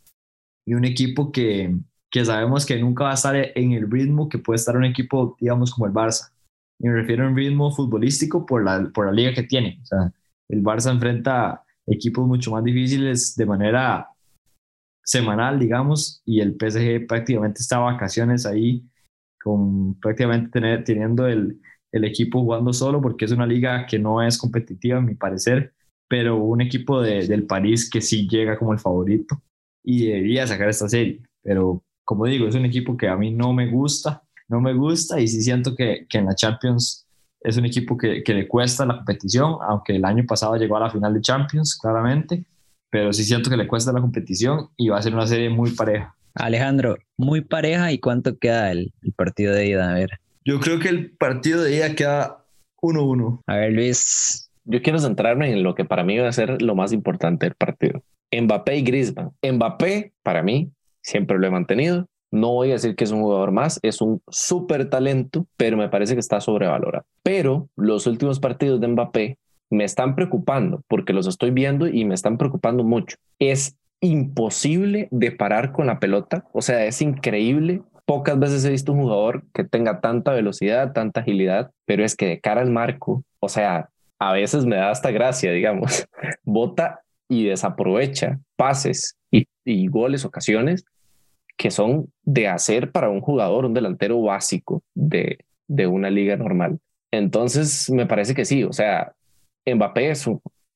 [0.65, 1.75] y un equipo que,
[2.12, 5.38] que sabemos que nunca va a estar en el ritmo que puede estar un equipo,
[5.39, 6.32] digamos, como el Barça.
[6.78, 9.80] Y me refiero a un ritmo futbolístico por la, por la liga que tiene.
[9.82, 10.13] O sea,
[10.50, 14.10] el Barça enfrenta equipos mucho más difíciles de manera
[15.04, 18.84] semanal, digamos, y el PSG prácticamente está vacaciones ahí,
[19.41, 21.60] con prácticamente tener, teniendo el,
[21.91, 25.74] el equipo jugando solo, porque es una liga que no es competitiva, a mi parecer,
[26.10, 29.41] pero un equipo de, del París que sí llega como el favorito
[29.84, 31.21] y debería sacar esta serie.
[31.41, 35.17] Pero como digo, es un equipo que a mí no me gusta, no me gusta
[35.21, 37.08] y sí siento que, que en la Champions
[37.39, 40.82] es un equipo que, que, le cuesta la competición, aunque el año pasado llegó a
[40.82, 42.43] la final de Champions, claramente,
[42.89, 45.71] pero sí siento que le cuesta la competición y va a ser una serie muy
[45.71, 46.13] pareja.
[46.36, 50.10] Alejandro, muy pareja y cuánto queda el, el partido de ida, a ver.
[50.43, 52.43] Yo creo que el partido de ida queda
[52.82, 53.39] 1-1.
[53.47, 54.52] A ver, Luis.
[54.65, 57.56] Yo quiero centrarme en lo que para mí va a ser lo más importante del
[57.56, 58.04] partido.
[58.34, 59.32] Mbappé y Griezmann.
[59.41, 62.08] Mbappé, para mí, siempre lo he mantenido.
[62.32, 65.90] No voy a decir que es un jugador más, es un súper talento, pero me
[65.90, 67.06] parece que está sobrevalorado.
[67.24, 69.38] Pero los últimos partidos de Mbappé
[69.70, 73.18] me están preocupando porque los estoy viendo y me están preocupando mucho.
[73.40, 77.82] Es imposible de parar con la pelota, o sea, es increíble.
[78.06, 82.28] Pocas veces he visto un jugador que tenga tanta velocidad, tanta agilidad, pero es que
[82.28, 86.06] de cara al marco, o sea, a veces me da hasta gracia, digamos,
[86.44, 90.86] bota y desaprovecha pases y, goles, ocasiones
[91.58, 96.80] que son de hacer para un jugador, un delantero básico de, de una liga normal.
[97.12, 99.13] Entonces, me parece que sí, o sea,
[99.65, 100.28] Mbappé es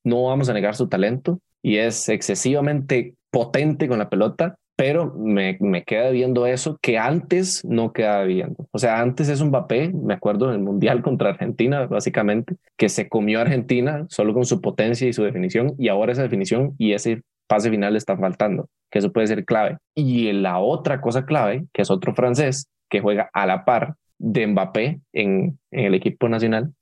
[0.03, 5.57] no vamos a negar su talento y es excesivamente potente con la pelota, pero me,
[5.61, 8.67] me queda viendo eso que antes no quedaba viendo.
[8.71, 13.09] O sea, antes es un Mbappé, me acuerdo del Mundial contra Argentina, básicamente, que se
[13.09, 17.23] comió Argentina solo con su potencia y su definición, y ahora esa definición y ese
[17.47, 19.77] pase final está faltando, que eso puede ser clave.
[19.93, 24.47] Y la otra cosa clave, que es otro francés que juega a la par de
[24.47, 26.73] Mbappé en, en el equipo nacional,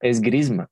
[0.00, 0.68] es Griezmann.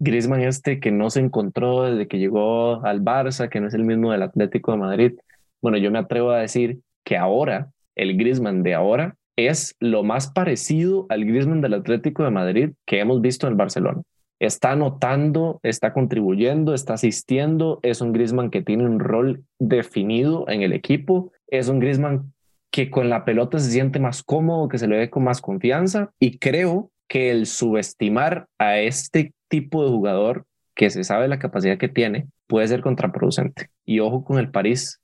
[0.00, 3.84] Griezmann este que no se encontró desde que llegó al Barça, que no es el
[3.84, 5.12] mismo del Atlético de Madrid.
[5.60, 10.30] Bueno, yo me atrevo a decir que ahora, el Griezmann de ahora, es lo más
[10.30, 14.02] parecido al Griezmann del Atlético de Madrid que hemos visto en Barcelona
[14.40, 20.62] está anotando, está contribuyendo, está asistiendo, es un Griezmann que tiene un rol definido en
[20.62, 22.32] el equipo, es un Griezmann
[22.70, 26.10] que con la pelota se siente más cómodo, que se le ve con más confianza
[26.20, 31.78] y creo que el subestimar a este tipo de jugador que se sabe la capacidad
[31.78, 33.70] que tiene puede ser contraproducente.
[33.84, 35.00] Y ojo con el París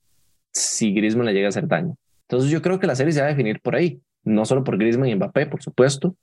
[0.52, 1.96] si Griezmann le llega a hacer daño.
[2.28, 4.78] Entonces yo creo que la serie se va a definir por ahí, no solo por
[4.78, 6.14] Griezmann y Mbappé, por supuesto,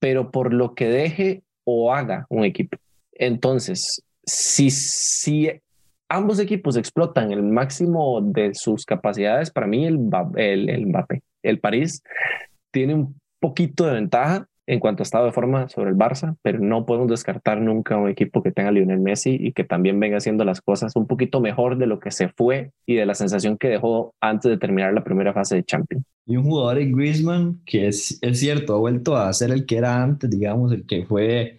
[0.00, 2.76] pero por lo que deje o haga un equipo.
[3.12, 5.50] Entonces, si, si
[6.08, 10.00] ambos equipos explotan el máximo de sus capacidades, para mí el,
[10.36, 12.02] el, el Mbappé, el París,
[12.70, 16.60] tiene un poquito de ventaja en cuanto a estado de forma sobre el Barça, pero
[16.60, 20.44] no podemos descartar nunca un equipo que tenga Lionel Messi y que también venga haciendo
[20.44, 23.68] las cosas un poquito mejor de lo que se fue y de la sensación que
[23.68, 26.04] dejó antes de terminar la primera fase de Champions.
[26.30, 29.76] Y un jugador en Griezmann que es, es cierto, ha vuelto a ser el que
[29.76, 31.58] era antes, digamos, el que fue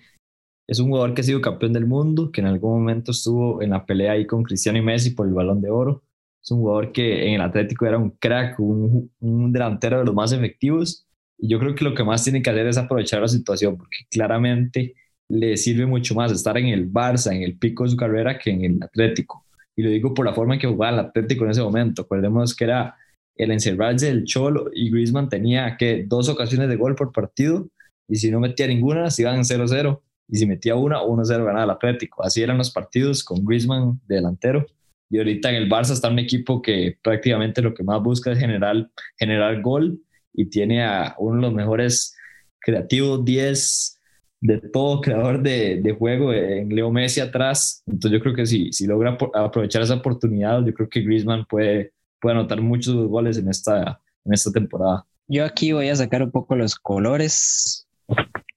[0.65, 3.71] es un jugador que ha sido campeón del mundo, que en algún momento estuvo en
[3.71, 6.03] la pelea ahí con Cristiano y Messi por el balón de oro.
[6.41, 10.15] Es un jugador que en el Atlético era un crack, un, un delantero de los
[10.15, 11.05] más efectivos
[11.37, 13.97] y yo creo que lo que más tiene que hacer es aprovechar la situación, porque
[14.09, 14.93] claramente
[15.27, 18.51] le sirve mucho más estar en el Barça, en el pico de su carrera, que
[18.51, 19.45] en el Atlético.
[19.75, 22.03] Y lo digo por la forma en que jugaba el Atlético en ese momento.
[22.03, 22.95] Acordemos que era
[23.35, 27.69] el encerrarse del Cholo y Griezmann tenía que dos ocasiones de gol por partido
[28.07, 31.69] y si no metía ninguna se iban 0-0 y si metía una 1-0 ganaba el
[31.69, 32.23] Atlético.
[32.23, 34.65] Así eran los partidos con Griezmann de delantero
[35.09, 38.39] y ahorita en el Barça está un equipo que prácticamente lo que más busca es
[38.39, 39.99] generar, generar gol
[40.33, 42.15] y tiene a uno de los mejores
[42.59, 43.99] creativos 10
[44.39, 47.83] de todo creador de, de, juego en Leo Messi atrás.
[47.85, 51.91] Entonces yo creo que si, si logra aprovechar esa oportunidad, yo creo que Griezmann puede,
[52.21, 55.05] puede anotar muchos goles en esta, en esta temporada.
[55.27, 57.87] Yo aquí voy a sacar un poco los colores.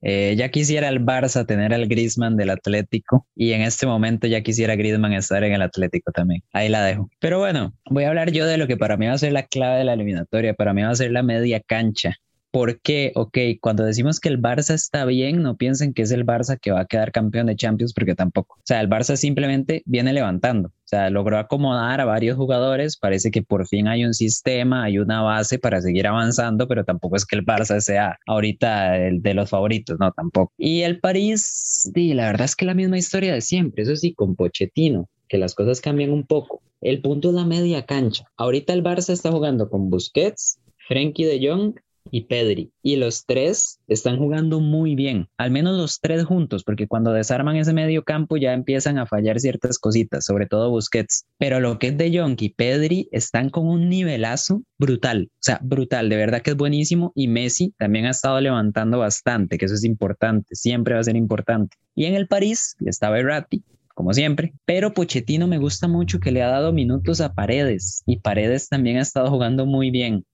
[0.06, 4.42] Eh, ya quisiera el Barça tener al Griezmann del Atlético y en este momento ya
[4.42, 6.42] quisiera Griezmann estar en el Atlético también.
[6.52, 7.08] Ahí la dejo.
[7.20, 9.44] Pero bueno, voy a hablar yo de lo que para mí va a ser la
[9.44, 10.52] clave de la eliminatoria.
[10.52, 12.16] Para mí va a ser la media cancha.
[12.54, 13.10] ¿Por qué?
[13.16, 16.70] Ok, cuando decimos que el Barça está bien, no piensen que es el Barça que
[16.70, 18.54] va a quedar campeón de Champions, porque tampoco.
[18.58, 20.68] O sea, el Barça simplemente viene levantando.
[20.68, 22.96] O sea, logró acomodar a varios jugadores.
[22.96, 27.16] Parece que por fin hay un sistema, hay una base para seguir avanzando, pero tampoco
[27.16, 30.52] es que el Barça sea ahorita el de los favoritos, no, tampoco.
[30.56, 33.82] Y el París, sí, la verdad es que la misma historia de siempre.
[33.82, 36.62] Eso sí, con Pochettino, que las cosas cambian un poco.
[36.80, 38.26] El punto es la media cancha.
[38.36, 41.74] Ahorita el Barça está jugando con Busquets, Frenkie de Jong
[42.10, 42.72] y Pedri.
[42.82, 47.56] Y los tres están jugando muy bien, al menos los tres juntos, porque cuando desarman
[47.56, 51.24] ese medio campo ya empiezan a fallar ciertas cositas, sobre todo Busquets.
[51.38, 55.60] Pero lo que es de Jong y Pedri están con un nivelazo brutal, o sea,
[55.62, 57.12] brutal, de verdad que es buenísimo.
[57.14, 61.16] Y Messi también ha estado levantando bastante, que eso es importante, siempre va a ser
[61.16, 61.76] importante.
[61.94, 63.62] Y en el París está Berratti,
[63.94, 68.18] como siempre, pero Pochettino me gusta mucho que le ha dado minutos a Paredes y
[68.18, 70.24] Paredes también ha estado jugando muy bien.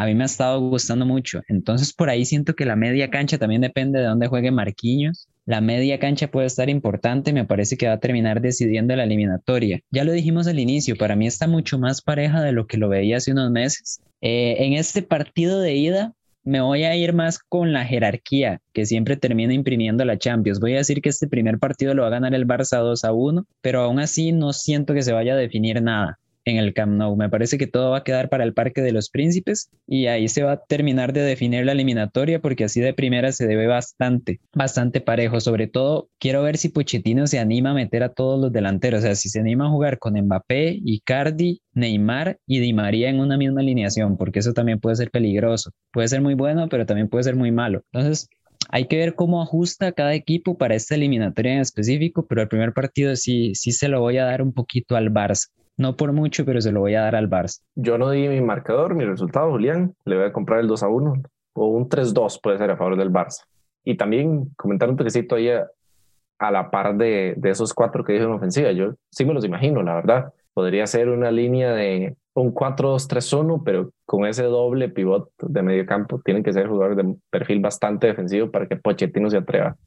[0.00, 1.42] A mí me ha estado gustando mucho.
[1.46, 5.28] Entonces por ahí siento que la media cancha también depende de dónde juegue Marquinhos.
[5.44, 9.82] La media cancha puede estar importante, me parece que va a terminar decidiendo la eliminatoria.
[9.90, 12.88] Ya lo dijimos al inicio, para mí está mucho más pareja de lo que lo
[12.88, 14.00] veía hace unos meses.
[14.22, 18.86] Eh, en este partido de ida, me voy a ir más con la jerarquía que
[18.86, 20.60] siempre termina imprimiendo la Champions.
[20.60, 23.12] Voy a decir que este primer partido lo va a ganar el Barça 2 a
[23.12, 26.18] 1, pero aún así no siento que se vaya a definir nada
[26.50, 27.16] en el Camp Nou.
[27.16, 30.28] Me parece que todo va a quedar para el Parque de los Príncipes y ahí
[30.28, 34.40] se va a terminar de definir la eliminatoria porque así de primera se debe bastante,
[34.54, 35.40] bastante parejo.
[35.40, 39.02] Sobre todo, quiero ver si Pochettino se anima a meter a todos los delanteros, o
[39.02, 43.36] sea, si se anima a jugar con Mbappé, Icardi, Neymar y Di María en una
[43.36, 45.70] misma alineación, porque eso también puede ser peligroso.
[45.92, 47.82] Puede ser muy bueno, pero también puede ser muy malo.
[47.92, 48.28] Entonces,
[48.68, 52.72] hay que ver cómo ajusta cada equipo para esta eliminatoria en específico, pero el primer
[52.72, 55.48] partido sí, sí se lo voy a dar un poquito al Barça.
[55.80, 57.62] No por mucho, pero se lo voy a dar al Barça.
[57.74, 59.94] Yo no di mi marcador, mi resultado, Julián.
[60.04, 61.22] Le voy a comprar el 2 a 1
[61.54, 63.44] o un 3-2 puede ser a favor del Barça.
[63.82, 68.26] Y también comentar un toquecito ahí a, la par de, de, esos cuatro que dije
[68.26, 68.72] en ofensiva.
[68.72, 70.34] Yo sí me los imagino, la verdad.
[70.52, 76.20] Podría ser una línea de un 4-2-3-1, pero con ese doble pivot de medio campo
[76.22, 79.78] tienen que ser jugadores de perfil bastante defensivo para que Pochettino se atreva.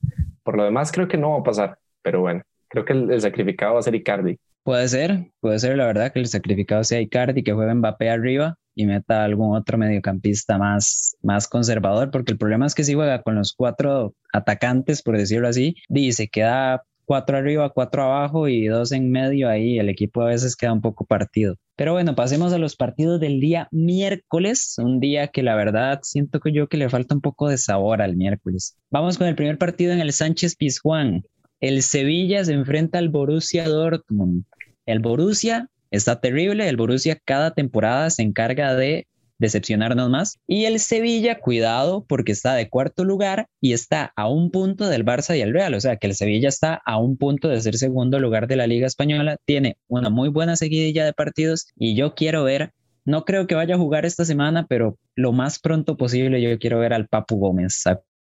[0.42, 3.22] Por lo demás, creo que no va a pasar, pero bueno, creo que el, el
[3.22, 4.40] sacrificado va a ser Icardi.
[4.64, 8.56] Puede ser, puede ser la verdad que el sacrificado sea Icardi, que juegue Mbappé arriba
[8.76, 13.22] y meta algún otro mediocampista más, más conservador, porque el problema es que si juega
[13.22, 18.92] con los cuatro atacantes, por decirlo así, dice queda cuatro arriba, cuatro abajo y dos
[18.92, 21.56] en medio, ahí el equipo a veces queda un poco partido.
[21.76, 26.40] Pero bueno, pasemos a los partidos del día miércoles, un día que la verdad siento
[26.40, 28.78] que yo que le falta un poco de sabor al miércoles.
[28.90, 31.24] Vamos con el primer partido en el Sánchez Pizjuán.
[31.60, 34.44] El Sevilla se enfrenta al Borussia Dortmund.
[34.86, 39.08] El Borussia está terrible, el Borussia cada temporada se encarga de
[39.40, 40.40] decepcionarnos más.
[40.48, 45.06] Y el Sevilla, cuidado, porque está de cuarto lugar y está a un punto del
[45.06, 45.74] Barça y el Real.
[45.74, 48.68] O sea, que el Sevilla está a un punto de ser segundo lugar de la
[48.68, 49.38] Liga Española.
[49.46, 52.72] Tiene una muy buena seguidilla de partidos y yo quiero ver,
[53.06, 56.80] no creo que vaya a jugar esta semana, pero lo más pronto posible yo quiero
[56.80, 57.84] ver al Papu Gómez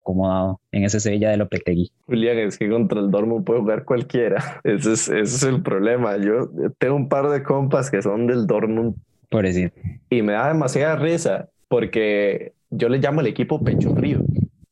[0.07, 1.91] acomodado en ese Sevilla de Lopetegui.
[2.05, 4.61] Julián, es que contra el Dortmund puede jugar cualquiera.
[4.63, 6.17] Ese es, ese es el problema.
[6.17, 8.95] Yo tengo un par de compas que son del Dortmund.
[9.29, 9.73] Por decir.
[10.09, 14.21] Y me da demasiada risa porque yo le llamo el equipo pecho frío.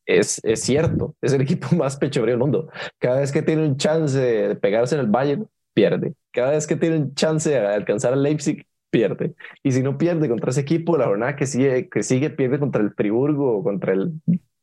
[0.06, 2.70] Es, es cierto, es el equipo más pecho frío del mundo.
[2.98, 6.14] Cada vez que tiene un chance de pegarse en el Bayern, pierde.
[6.32, 9.34] Cada vez que tiene un chance de alcanzar al Leipzig, pierde.
[9.62, 12.82] Y si no pierde contra ese equipo, la jornada que sigue, que sigue pierde contra
[12.82, 14.12] el Friburgo o contra el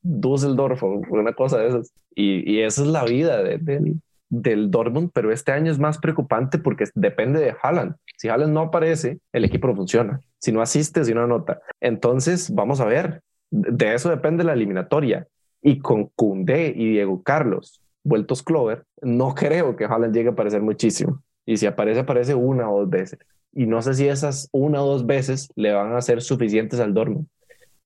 [0.03, 1.91] Düsseldorf o una cosa de esas.
[2.15, 6.57] Y, y esa es la vida del, del Dortmund, pero este año es más preocupante
[6.57, 7.95] porque depende de Haaland.
[8.17, 10.19] Si Haaland no aparece, el equipo no funciona.
[10.39, 11.61] Si no asiste, si no anota.
[11.79, 13.21] Entonces, vamos a ver.
[13.49, 15.27] De eso depende la eliminatoria.
[15.61, 20.61] Y con Koundé y Diego Carlos, vueltos Clover, no creo que Haaland llegue a aparecer
[20.61, 21.21] muchísimo.
[21.45, 23.19] Y si aparece, aparece una o dos veces.
[23.53, 26.93] Y no sé si esas una o dos veces le van a ser suficientes al
[26.93, 27.27] Dortmund.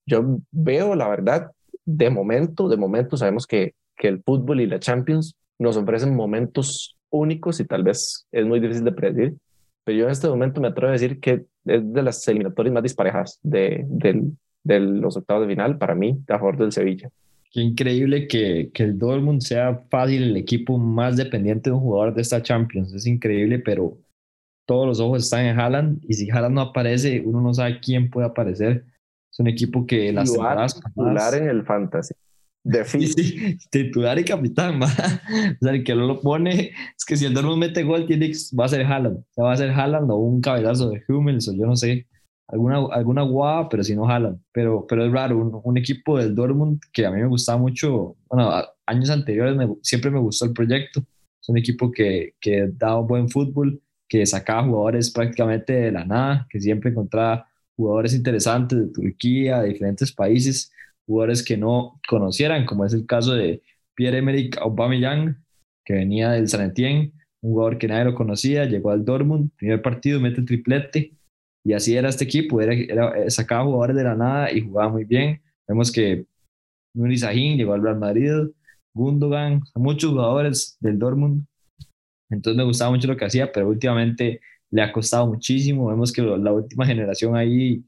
[0.05, 1.51] Yo veo, la verdad,
[1.87, 6.97] de momento, de momento sabemos que, que el fútbol y la Champions nos ofrecen momentos
[7.09, 9.37] únicos y tal vez es muy difícil de predecir,
[9.85, 12.83] pero yo en este momento me atrevo a decir que es de las eliminatorias más
[12.83, 17.09] disparejas de, de, los octavos de final para mí a favor del Sevilla.
[17.51, 22.13] Qué increíble que, que el Dortmund sea fácil el equipo más dependiente de un jugador
[22.13, 22.93] de esta Champions.
[22.93, 23.97] Es increíble, pero
[24.65, 28.09] todos los ojos están en Haaland y si Haaland no aparece, uno no sabe quién
[28.09, 28.83] puede aparecer.
[29.37, 32.15] Es un equipo que las temporadas titular en el fantasy.
[32.63, 37.25] De sí, titular y capitán, o sea, el que no lo pone, es que si
[37.25, 40.15] el Dortmund mete gol, tiene, va a ser Haaland, o va a ser Haaland o
[40.15, 42.07] un cabezazo de Hummels o yo no sé,
[42.47, 44.39] alguna, alguna guava, pero si no Haaland.
[44.51, 48.51] Pero, pero es raro, un, equipo del Dortmund que a mí me gustaba mucho, bueno,
[48.87, 51.05] años anteriores siempre me gustó el proyecto.
[51.39, 56.47] Es un equipo que, que daba buen fútbol, que sacaba jugadores prácticamente de la nada,
[56.49, 57.46] que siempre encontraba
[57.77, 60.73] jugadores interesantes de Turquía, de diferentes países,
[61.05, 63.61] jugadores que no conocieran, como es el caso de
[63.95, 65.37] Pierre-Emerick Aubameyang,
[65.85, 69.81] que venía del San Etienne, un jugador que nadie lo conocía, llegó al Dortmund, primer
[69.81, 71.13] partido, mete el triplete,
[71.63, 75.03] y así era este equipo, era, era, sacaba jugadores de la nada y jugaba muy
[75.03, 75.41] bien.
[75.67, 76.25] Vemos que
[76.93, 78.31] Nuri Sahin llegó al Real Madrid,
[78.93, 81.45] Gundogan, muchos jugadores del Dortmund.
[82.29, 84.39] Entonces me gustaba mucho lo que hacía, pero últimamente
[84.71, 85.87] le ha costado muchísimo.
[85.87, 87.83] Vemos que la última generación ahí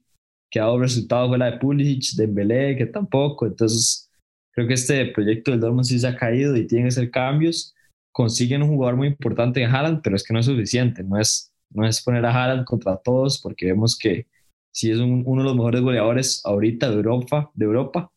[0.52, 3.46] que ha dado resultados fue la de Pulisic, de Dembélé, que tampoco.
[3.46, 4.10] Entonces,
[4.54, 7.76] creo que este proyecto del Dortmund sí se ha caído y tiene que hacer cambios.
[8.12, 11.54] consiguen un jugador muy importante en Haaland, pero es que no es suficiente, no es,
[11.70, 14.28] no es poner a Haaland contra todos, porque vemos que
[14.74, 18.12] sí es uno de los mejores goleadores ahorita de Europa, de Europa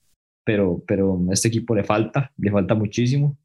[0.44, 3.36] pero, pero a este equipo le falta, le falta muchísimo.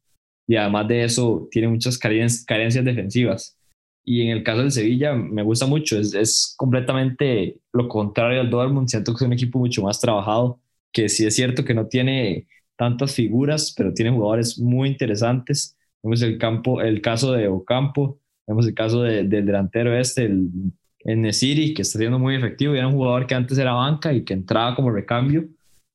[0.46, 3.57] Y además de eso, tiene muchas carencias defensivas.
[4.04, 8.50] Y en el caso del Sevilla, me gusta mucho, es, es completamente lo contrario al
[8.50, 8.88] Dortmund.
[8.88, 10.60] Siento que es un equipo mucho más trabajado,
[10.92, 12.46] que sí es cierto que no tiene
[12.76, 15.76] tantas figuras, pero tiene jugadores muy interesantes.
[16.02, 21.74] Vemos el, campo, el caso de Ocampo, vemos el caso del delantero este, el Nesiri,
[21.74, 24.34] que está siendo muy efectivo y era un jugador que antes era banca y que
[24.34, 25.48] entraba como recambio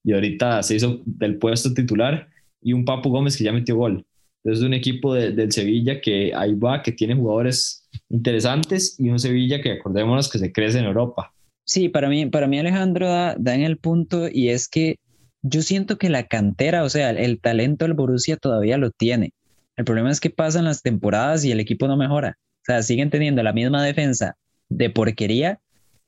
[0.03, 2.27] y ahorita se hizo del puesto titular
[2.61, 4.05] y un Papu Gómez que ya metió gol.
[4.43, 9.09] Entonces es un equipo de, del Sevilla que ahí va, que tiene jugadores interesantes y
[9.09, 11.33] un Sevilla que acordémonos que se crece en Europa.
[11.65, 14.97] Sí, para mí, para mí Alejandro da, da en el punto y es que
[15.41, 19.33] yo siento que la cantera, o sea, el talento del Borussia todavía lo tiene.
[19.75, 22.37] El problema es que pasan las temporadas y el equipo no mejora.
[22.61, 24.35] O sea, siguen teniendo la misma defensa
[24.69, 25.59] de porquería,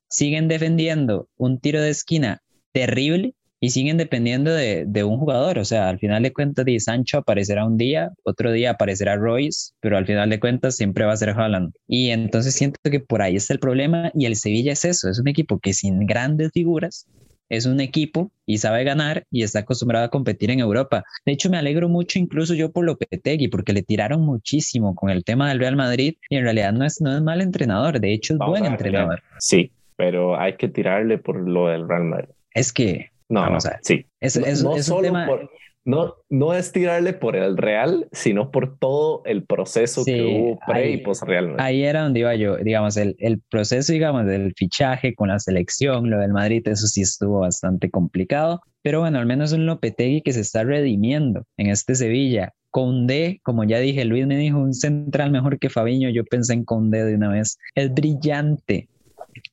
[0.09, 3.33] siguen defendiendo un tiro de esquina terrible
[3.65, 5.57] y siguen dependiendo de, de, un jugador.
[5.57, 9.71] O sea, al final de cuentas, Di Sancho aparecerá un día, otro día aparecerá Royce,
[9.79, 11.73] pero al final de cuentas siempre va a ser Haaland.
[11.87, 15.17] Y entonces siento que por ahí está el problema y el Sevilla es eso, es
[15.17, 17.07] un equipo que sin grandes figuras
[17.49, 21.03] es un equipo y sabe ganar y está acostumbrado a competir en Europa.
[21.25, 25.23] De hecho, me alegro mucho incluso yo por Lopetegui, porque le tiraron muchísimo con el
[25.23, 28.33] tema del Real Madrid y en realidad no es, no es mal entrenador, de hecho
[28.33, 29.23] es buen entrenador.
[29.39, 32.29] Sí, pero hay que tirarle por lo del Real Madrid.
[32.53, 33.14] Es que...
[33.29, 33.61] No, a ver.
[33.81, 34.05] Sí.
[34.19, 35.25] Es, es, no, es solo un tema...
[35.25, 35.49] por,
[35.83, 40.59] no, no es tirarle por el Real, sino por todo el proceso Sí, que hubo
[40.65, 41.55] pre ahí- y post Real.
[41.59, 46.09] Ahí era donde iba yo, digamos, el, el proceso, digamos, del fichaje con la selección,
[46.09, 50.33] lo del Madrid, eso sí estuvo bastante complicado, pero bueno, al menos un Lopetegui que
[50.33, 52.53] se está redimiendo en este Sevilla.
[52.71, 56.65] Condé, como ya dije, Luis me dijo, un central mejor que Fabiño, yo pensé en
[56.65, 58.89] Condé de una vez, es brillante,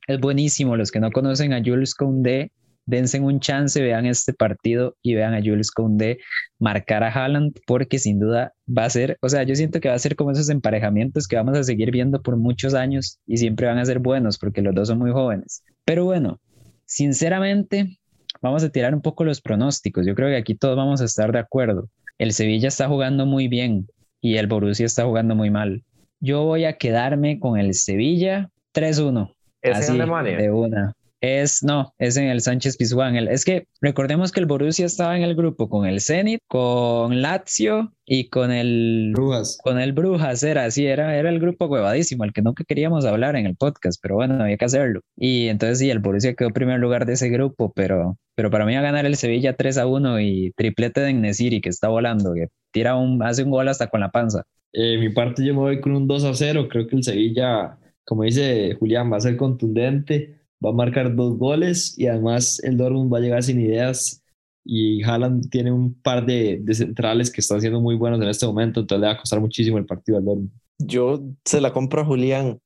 [0.09, 2.51] es buenísimo, los que no conocen a Jules Condé,
[2.87, 6.19] dense un chance, vean este partido y vean a Jules Condé
[6.59, 9.95] marcar a Haaland porque sin duda va a ser, o sea, yo siento que va
[9.95, 13.67] a ser como esos emparejamientos que vamos a seguir viendo por muchos años y siempre
[13.67, 15.63] van a ser buenos porque los dos son muy jóvenes.
[15.85, 16.41] Pero bueno,
[16.85, 17.99] sinceramente,
[18.41, 20.07] vamos a tirar un poco los pronósticos.
[20.07, 21.89] Yo creo que aquí todos vamos a estar de acuerdo.
[22.19, 23.89] El Sevilla está jugando muy bien
[24.21, 25.83] y el Borussia está jugando muy mal.
[26.21, 29.35] Yo voy a quedarme con el Sevilla 3-1.
[29.61, 30.37] Es Así, en Alemania.
[30.37, 30.95] de una.
[31.23, 33.17] Es, no, es en el Sánchez Pizjuán.
[33.17, 37.93] Es que recordemos que el Borussia estaba en el grupo con el Zenit, con Lazio
[38.05, 39.57] y con el, Brujas.
[39.63, 40.43] con el Brujas.
[40.43, 44.01] Era así, era, era el grupo huevadísimo, el que nunca queríamos hablar en el podcast,
[44.03, 45.01] pero bueno, había que hacerlo.
[45.17, 48.67] Y entonces sí, el Borussia quedó en primer lugar de ese grupo, pero, pero para
[48.67, 51.87] mí va a ganar el Sevilla 3 a 1 y triplete de Nesiri que está
[51.87, 54.43] volando, que tira un, hace un gol hasta con la panza.
[54.73, 56.67] Eh, mi parte yo me voy con un 2 a 0.
[56.69, 61.39] Creo que el Sevilla, como dice Julián, va a ser contundente, va a marcar dos
[61.39, 64.23] goles y además el Dortmund va a llegar sin ideas
[64.65, 68.47] y Haaland tiene un par de, de centrales que están siendo muy buenos en este
[68.47, 70.51] momento, entonces le va a costar muchísimo el partido al Dortmund.
[70.79, 72.61] Yo se la compro a Julián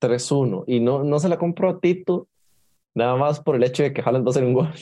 [0.00, 2.28] 3-1 y no, no se la compro a Tito
[2.94, 4.72] nada más por el hecho de que Haaland va a hacer un gol.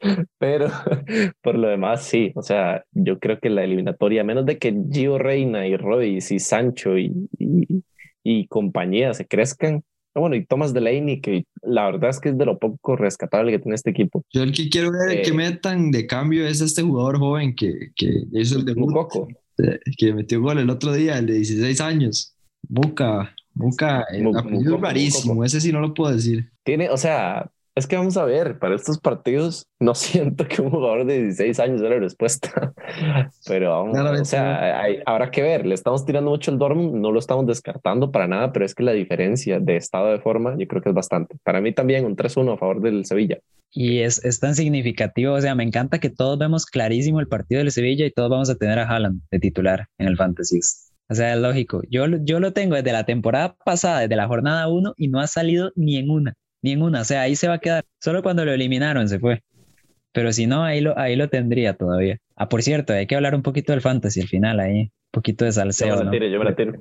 [0.38, 0.68] Pero
[1.42, 2.32] por lo demás, sí.
[2.34, 6.34] O sea, yo creo que la eliminatoria, a menos de que Gio Reina y Royce
[6.34, 7.82] y Sancho y, y,
[8.22, 9.82] y compañía se crezcan,
[10.20, 13.58] bueno, y Thomas Delaney, que la verdad es que es de lo poco rescatable que
[13.58, 14.24] tiene este equipo.
[14.32, 15.22] Yo el que quiero ver Eh.
[15.22, 19.28] que metan de cambio es este jugador joven que, que hizo el debut, Mukoko.
[19.58, 22.34] eh, que metió gol el otro día, el de 16 años.
[22.68, 26.50] Buca, Buca, el Mu- apellido rarísimo, ese sí no lo puedo decir.
[26.64, 30.70] Tiene, o sea, es que vamos a ver, para estos partidos no siento que un
[30.70, 32.72] jugador de 16 años sea la respuesta,
[33.46, 37.10] pero vamos, o sea, hay- habrá que ver, le estamos tirando mucho el Dortmund, no
[37.12, 40.66] lo estamos descartando para nada, pero es que la diferencia de estado de forma yo
[40.68, 41.36] creo que es bastante.
[41.42, 43.38] Para mí también un 3-1 a favor del Sevilla.
[43.70, 47.58] Y es, es tan significativo, o sea, me encanta que todos vemos clarísimo el partido
[47.58, 50.60] del Sevilla y todos vamos a tener a Haaland de titular en el Fantasy.
[51.08, 51.82] O sea, es lógico.
[51.90, 55.26] Yo, yo lo tengo desde la temporada pasada, desde la jornada 1, y no ha
[55.26, 56.34] salido ni en una,
[56.64, 57.02] ni en una.
[57.02, 57.84] O sea, ahí se va a quedar.
[58.00, 59.42] Solo cuando lo eliminaron se fue.
[60.12, 62.18] Pero si no, ahí lo, ahí lo tendría todavía.
[62.36, 64.80] Ah, por cierto, hay que hablar un poquito del Fantasy al final ahí.
[64.80, 66.10] Un poquito de Yo me salseo, la ¿no?
[66.10, 66.72] tiro, yo me la tiro.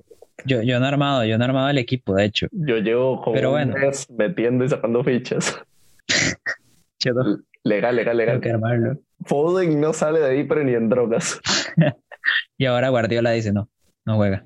[0.45, 2.47] Yo, yo no he armado, yo no he armado el equipo, de hecho.
[2.51, 3.75] Yo llevo como Pero un bueno.
[3.77, 5.59] mes metiendo y sacando fichas.
[7.05, 8.41] No Legal, legal, tengo legal.
[8.41, 8.97] que armarlo.
[9.25, 11.41] Foden no sale de ahí, pero ni en drogas.
[12.57, 13.69] Y ahora Guardiola dice, no,
[14.05, 14.45] no juega.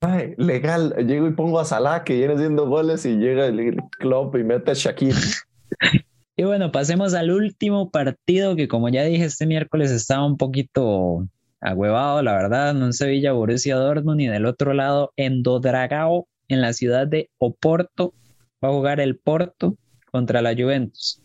[0.00, 4.36] Ay, legal, llego y pongo a Salah que viene haciendo goles y llega el club
[4.36, 5.14] y mete a Shakir.
[6.36, 11.26] Y bueno, pasemos al último partido que como ya dije este miércoles estaba un poquito
[11.60, 16.60] agüevado, la verdad, no en Sevilla, Borussia Dortmund, y del otro lado, en Dodragao, en
[16.60, 18.14] la ciudad de Oporto,
[18.64, 19.76] va a jugar el Porto
[20.12, 21.20] contra la Juventus.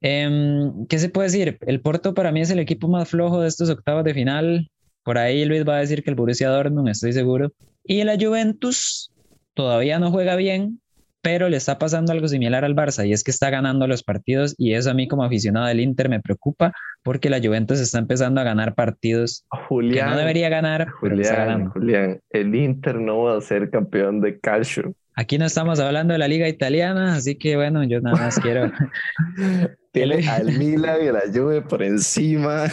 [0.00, 1.58] Em, ¿Qué se puede decir?
[1.62, 4.70] El Porto para mí es el equipo más flojo de estos octavos de final.
[5.08, 7.50] Por ahí Luis va a decir que el Borussia Dortmund, estoy seguro.
[7.82, 9.10] Y la Juventus
[9.54, 10.82] todavía no juega bien,
[11.22, 14.54] pero le está pasando algo similar al Barça y es que está ganando los partidos
[14.58, 18.42] y eso a mí como aficionado del Inter me preocupa porque la Juventus está empezando
[18.42, 23.40] a ganar partidos Julián, que no debería ganar, Julián, Julián, el Inter no va a
[23.40, 24.92] ser campeón de calcio.
[25.14, 28.70] Aquí no estamos hablando de la liga italiana, así que bueno, yo nada más quiero...
[29.90, 32.66] Tiene al Milan y a la Juve por encima.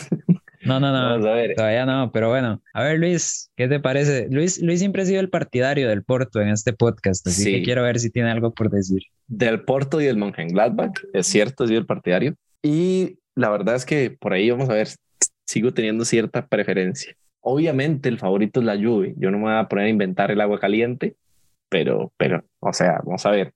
[0.66, 1.22] No, no, no.
[1.56, 2.62] Todavía no, pero bueno.
[2.74, 4.28] A ver, Luis, ¿qué te parece?
[4.30, 7.84] Luis, Luis siempre ha sido el partidario del Porto en este podcast, así que quiero
[7.84, 9.04] ver si tiene algo por decir.
[9.28, 12.36] Del Porto y del Mönchengladbach, es cierto, he sido el partidario.
[12.64, 14.88] Y la verdad es que por ahí vamos a ver,
[15.46, 17.16] sigo teniendo cierta preferencia.
[17.42, 19.14] Obviamente el favorito es la Juve.
[19.18, 21.16] Yo no me voy a poner a inventar el agua caliente,
[21.70, 23.54] pero, pero, o sea, vamos a ver.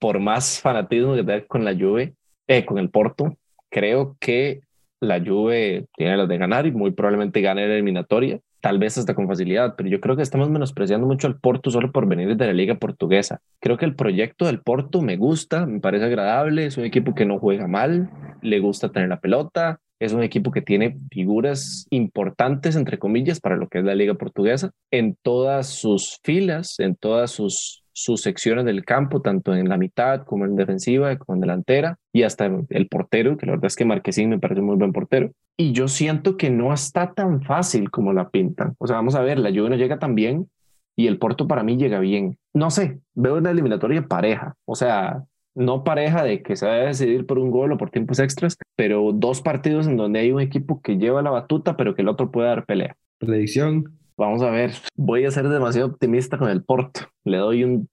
[0.00, 2.14] Por más fanatismo que tenga con la Juve,
[2.48, 3.36] eh, con el Porto,
[3.68, 4.62] creo que
[5.00, 9.14] la Juve tiene las de ganar y muy probablemente gane la eliminatoria, tal vez hasta
[9.14, 12.46] con facilidad, pero yo creo que estamos menospreciando mucho al Porto solo por venir de
[12.46, 13.40] la liga portuguesa.
[13.60, 17.26] Creo que el proyecto del Porto me gusta, me parece agradable, es un equipo que
[17.26, 18.10] no juega mal,
[18.42, 23.56] le gusta tener la pelota, es un equipo que tiene figuras importantes, entre comillas, para
[23.56, 28.64] lo que es la liga portuguesa, en todas sus filas, en todas sus sus secciones
[28.64, 32.88] del campo, tanto en la mitad como en defensiva, como en delantera, y hasta el
[32.88, 35.32] portero, que la verdad es que Marquesín me parece un muy buen portero.
[35.56, 38.74] Y yo siento que no está tan fácil como la pintan.
[38.78, 40.48] O sea, vamos a ver, la Juve no llega tan bien
[40.96, 42.38] y el Porto para mí llega bien.
[42.54, 44.54] No sé, veo una eliminatoria pareja.
[44.64, 45.24] O sea,
[45.54, 48.56] no pareja de que se va a decidir por un gol o por tiempos extras,
[48.76, 52.08] pero dos partidos en donde hay un equipo que lleva la batuta, pero que el
[52.08, 52.96] otro puede dar pelea.
[53.18, 53.99] Predicción.
[54.16, 57.00] Vamos a ver, voy a ser demasiado optimista con el Porto.
[57.24, 57.88] Le doy un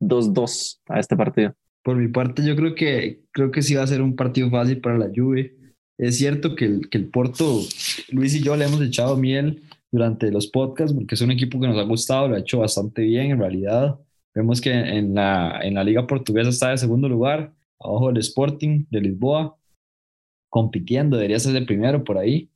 [0.00, 1.54] 2-2 a este partido.
[1.82, 4.80] Por mi parte, yo creo que, creo que sí va a ser un partido fácil
[4.80, 5.56] para la Juve.
[5.98, 7.60] Es cierto que el, que el Porto,
[8.10, 11.68] Luis y yo le hemos echado miel durante los podcasts porque es un equipo que
[11.68, 13.98] nos ha gustado, lo ha hecho bastante bien en realidad.
[14.34, 18.86] Vemos que en la, en la liga portuguesa está de segundo lugar, abajo del Sporting
[18.90, 19.56] de Lisboa,
[20.48, 22.50] compitiendo, debería ser el primero por ahí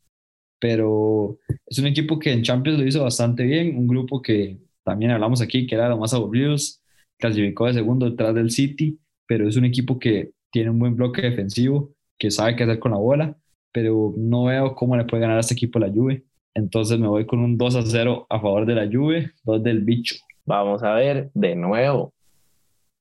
[0.64, 1.36] pero
[1.66, 5.42] es un equipo que en Champions lo hizo bastante bien, un grupo que también hablamos
[5.42, 6.80] aquí que era lo más aburridos,
[7.18, 11.20] clasificó de segundo detrás del City, pero es un equipo que tiene un buen bloque
[11.20, 13.36] defensivo, que sabe qué hacer con la bola,
[13.72, 16.24] pero no veo cómo le puede ganar a este equipo la Juve.
[16.54, 19.84] Entonces me voy con un 2 a 0 a favor de la Juve, 2 del
[19.84, 20.14] bicho.
[20.46, 22.14] Vamos a ver de nuevo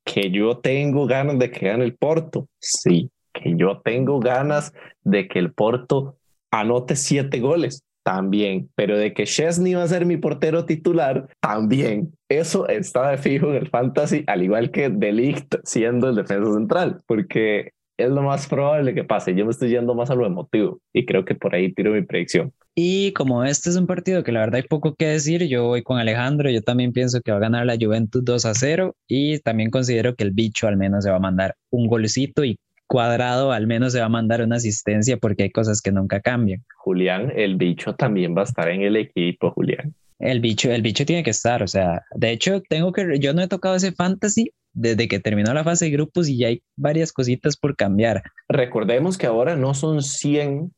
[0.04, 2.50] que yo tengo ganas de que gane el Porto.
[2.60, 4.74] Sí, que yo tengo ganas
[5.06, 6.18] de que el Porto
[6.54, 12.14] anote siete goles, también, pero de que Chesney va a ser mi portero titular, también.
[12.30, 17.02] Eso está de fijo en el fantasy, al igual que Delict siendo el defensa central,
[17.08, 19.36] porque es lo más probable que pase.
[19.36, 22.02] Yo me estoy yendo más a lo emotivo y creo que por ahí tiro mi
[22.02, 22.52] predicción.
[22.76, 25.84] Y como este es un partido que la verdad hay poco que decir, yo voy
[25.84, 26.50] con Alejandro.
[26.50, 30.16] Yo también pienso que va a ganar la Juventus 2 a 0 y también considero
[30.16, 32.58] que el bicho al menos se va a mandar un golcito y
[32.94, 36.64] Cuadrado al menos se va a mandar una asistencia porque hay cosas que nunca cambian.
[36.78, 39.96] Julián, el bicho también va a estar en el equipo, Julián.
[40.20, 43.42] El bicho, el bicho tiene que estar, o sea, de hecho tengo que, yo no
[43.42, 47.12] he tocado ese fantasy desde que terminó la fase de grupos y ya hay varias
[47.12, 48.22] cositas por cambiar.
[48.48, 50.72] Recordemos que ahora no son 100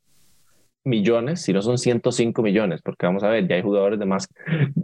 [0.85, 4.27] millones, sino son 105 millones, porque vamos a ver, ya hay jugadores de más,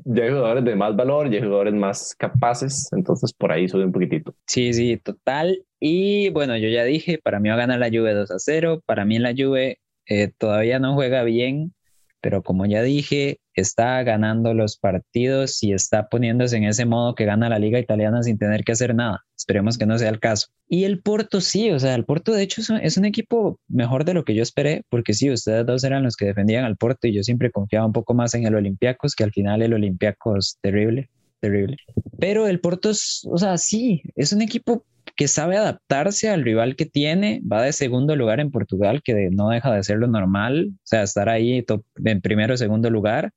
[0.06, 3.86] ya hay jugadores de más valor, ya hay jugadores más capaces, entonces por ahí sube
[3.86, 4.36] un poquitito.
[4.48, 5.64] Sí, sí, total.
[5.80, 8.82] Y bueno, yo ya dije, para mí va a ganar la Juve 2 a 0,
[8.86, 11.74] para mí la Juve eh, todavía no juega bien,
[12.22, 17.26] pero como ya dije, está ganando los partidos y está poniéndose en ese modo que
[17.26, 19.26] gana la liga italiana sin tener que hacer nada.
[19.38, 20.48] Esperemos que no sea el caso.
[20.68, 24.14] Y el Porto sí, o sea, el Porto de hecho es un, equipo mejor de
[24.14, 27.14] lo que yo esperé, porque sí, ustedes dos eran los que defendían al Porto y
[27.14, 31.10] yo siempre confiaba un poco más en el Olympiacos, que al final el Olympiacos terrible,
[31.40, 31.78] terrible.
[32.20, 34.86] Pero el Porto, es, o sea, sí, es un equipo
[35.22, 39.50] que sabe adaptarse al rival que tiene, va de segundo lugar en Portugal, que no
[39.50, 41.64] deja de ser lo normal, o sea, estar ahí
[42.04, 43.30] en primero o segundo lugar.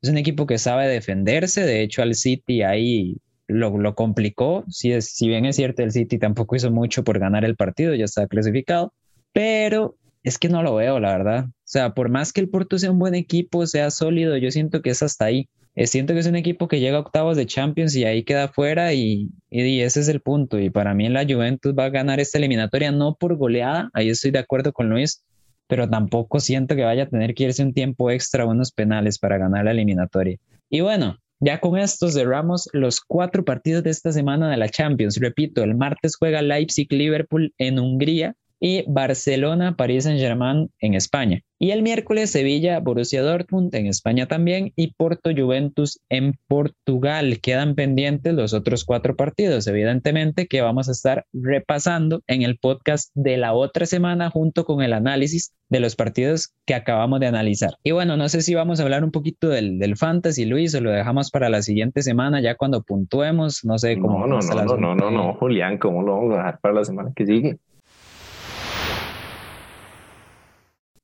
[0.00, 3.16] Es un equipo que sabe defenderse, de hecho al City ahí
[3.48, 7.44] lo, lo complicó, si, si bien es cierto el City tampoco hizo mucho por ganar
[7.44, 8.94] el partido, ya está clasificado,
[9.32, 11.46] pero es que no lo veo, la verdad.
[11.46, 14.80] O sea, por más que el Porto sea un buen equipo, sea sólido, yo siento
[14.80, 15.48] que es hasta ahí.
[15.76, 18.48] Eh, siento que es un equipo que llega a octavos de Champions y ahí queda
[18.48, 20.58] fuera y, y, ese es el punto.
[20.58, 24.30] Y para mí la Juventus va a ganar esta eliminatoria no por goleada, ahí estoy
[24.30, 25.22] de acuerdo con Luis,
[25.66, 29.18] pero tampoco siento que vaya a tener que irse un tiempo extra a unos penales
[29.18, 30.38] para ganar la eliminatoria.
[30.70, 35.18] Y bueno, ya con esto cerramos los cuatro partidos de esta semana de la Champions.
[35.20, 41.42] Repito, el martes juega Leipzig-Liverpool en Hungría y Barcelona, París Saint-Germain en España.
[41.58, 47.40] Y el miércoles Sevilla, Borussia Dortmund en España también y Porto Juventus en Portugal.
[47.40, 53.10] Quedan pendientes los otros cuatro partidos, evidentemente, que vamos a estar repasando en el podcast
[53.14, 57.70] de la otra semana junto con el análisis de los partidos que acabamos de analizar.
[57.82, 60.82] Y bueno, no sé si vamos a hablar un poquito del, del fantasy, Luis, o
[60.82, 64.26] lo dejamos para la siguiente semana ya cuando puntuemos, no sé cómo.
[64.26, 66.84] No, no, no, no, no, no, no, Julián, ¿cómo lo vamos a dejar para la
[66.84, 67.58] semana que sigue?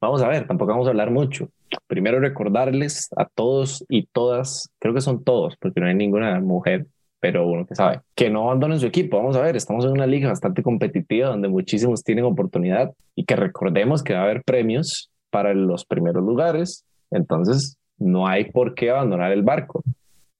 [0.02, 1.48] Vamos a ver, tampoco vamos a hablar mucho.
[1.86, 6.86] Primero recordarles a todos y todas, creo que son todos, porque no hay ninguna mujer,
[7.20, 9.18] pero uno que sabe, que no abandonen su equipo.
[9.18, 13.36] Vamos a ver, estamos en una liga bastante competitiva donde muchísimos tienen oportunidad y que
[13.36, 16.84] recordemos que va a haber premios para los primeros lugares.
[17.12, 19.84] Entonces, no hay por qué abandonar el barco.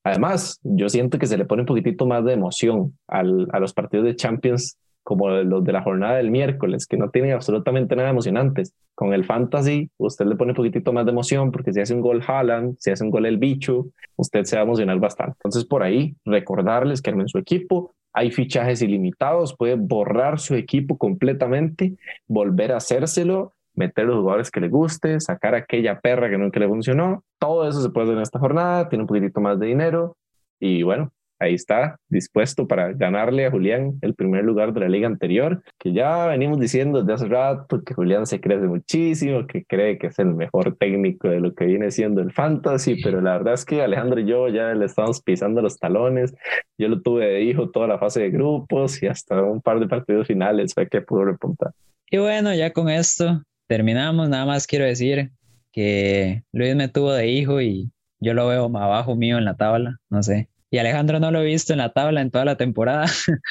[0.02, 3.72] Además, yo siento que se le pone un poquitito más de emoción al, a los
[3.72, 8.10] partidos de Champions como los de la jornada del miércoles, que no tienen absolutamente nada
[8.10, 8.74] emocionantes.
[8.94, 12.00] Con el fantasy, usted le pone un poquitito más de emoción porque si hace un
[12.00, 13.86] gol Haaland, si hace un gol el bicho,
[14.16, 15.34] usted se va a emocionar bastante.
[15.38, 17.94] Entonces, por ahí, recordarles que armen su equipo.
[18.12, 21.96] Hay fichajes ilimitados, puede borrar su equipo completamente,
[22.26, 26.68] volver a hacérselo, meter los jugadores que le guste, sacar aquella perra que nunca le
[26.68, 27.24] funcionó.
[27.38, 30.16] Todo eso se puede hacer en esta jornada, tiene un poquitito más de dinero
[30.60, 31.10] y bueno,
[31.42, 35.92] ahí está, dispuesto para ganarle a Julián el primer lugar de la liga anterior, que
[35.92, 40.18] ya venimos diciendo desde hace rato que Julián se crece muchísimo, que cree que es
[40.18, 43.82] el mejor técnico de lo que viene siendo el fantasy, pero la verdad es que
[43.82, 46.34] Alejandro y yo ya le estamos pisando los talones.
[46.78, 49.88] Yo lo tuve de hijo toda la fase de grupos y hasta un par de
[49.88, 51.72] partidos finales fue que pudo repuntar.
[52.10, 54.28] Y bueno, ya con esto terminamos.
[54.28, 55.30] Nada más quiero decir
[55.72, 57.90] que Luis me tuvo de hijo y
[58.20, 61.44] yo lo veo abajo mío en la tabla, no sé y Alejandro no lo he
[61.44, 63.04] visto en la tabla en toda la temporada.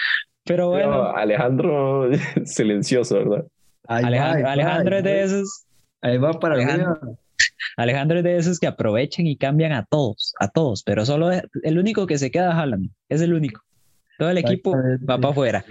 [0.43, 1.15] Pero bueno.
[1.15, 2.09] Alejandro
[2.45, 3.45] silencioso, ¿verdad?
[3.87, 5.65] Alejandro, es de esos.
[6.01, 6.99] Ahí va para Alejandro,
[7.77, 11.77] Alejandro es de esos que aprovechan y cambian a todos, a todos, pero solo el
[11.77, 13.61] único que se queda es es el único.
[14.17, 14.75] Todo el equipo
[15.07, 15.65] va para afuera.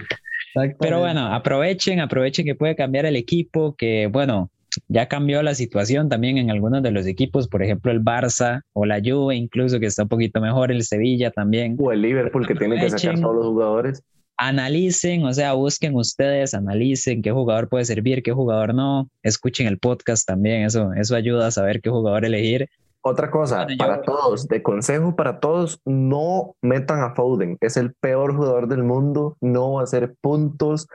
[0.79, 4.51] Pero bueno, aprovechen, aprovechen que puede cambiar el equipo, que bueno,
[4.87, 8.85] ya cambió la situación también en algunos de los equipos, por ejemplo el Barça o
[8.85, 11.77] la Juve incluso que está un poquito mejor, el Sevilla también.
[11.79, 14.03] O el Liverpool que tiene que sacar todos los jugadores.
[14.37, 19.77] Analicen, o sea, busquen ustedes, analicen qué jugador puede servir, qué jugador no, escuchen el
[19.77, 22.67] podcast también, eso, eso ayuda a saber qué jugador elegir
[23.03, 27.57] otra cosa, para todos, de consejo para todos, no metan a Foden.
[27.59, 30.87] Es el peor jugador del mundo, no va a hacer puntos,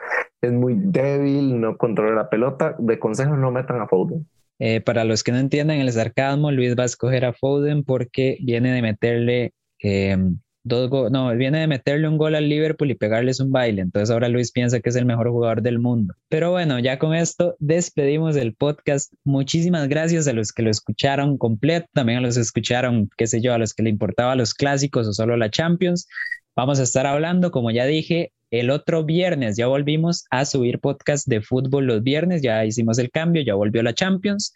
[0.43, 2.77] es muy débil, no controla la pelota.
[2.79, 4.27] De consejo, no metan a Foden.
[4.59, 8.39] Eh, para los que no entienden el sarcasmo, Luis va a escoger a Foden porque
[8.41, 10.17] viene de meterle eh,
[10.67, 13.83] dos no, viene de meterle un gol al Liverpool y pegarles un baile.
[13.83, 16.15] Entonces ahora Luis piensa que es el mejor jugador del mundo.
[16.29, 19.13] Pero bueno, ya con esto despedimos el podcast.
[19.25, 23.41] Muchísimas gracias a los que lo escucharon completo, también a los que escucharon, qué sé
[23.41, 26.09] yo, a los que le importaba los clásicos o solo la Champions.
[26.57, 29.57] Vamos a estar hablando, como ya dije, el otro viernes.
[29.57, 33.83] Ya volvimos a subir podcast de fútbol los viernes, ya hicimos el cambio, ya volvió
[33.83, 34.55] la Champions.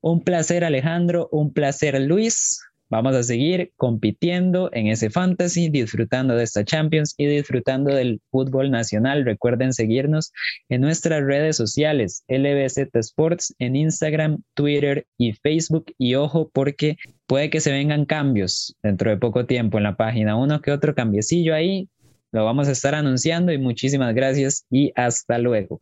[0.00, 2.60] Un placer Alejandro, un placer Luis.
[2.90, 8.72] Vamos a seguir compitiendo en ese fantasy, disfrutando de esta Champions y disfrutando del fútbol
[8.72, 9.24] nacional.
[9.24, 10.32] Recuerden seguirnos
[10.68, 15.92] en nuestras redes sociales, LBZ Sports, en Instagram, Twitter y Facebook.
[15.98, 16.96] Y ojo, porque
[17.28, 20.34] puede que se vengan cambios dentro de poco tiempo en la página.
[20.34, 21.88] Uno que otro cambiecillo ahí.
[22.32, 25.80] Lo vamos a estar anunciando y muchísimas gracias y hasta luego.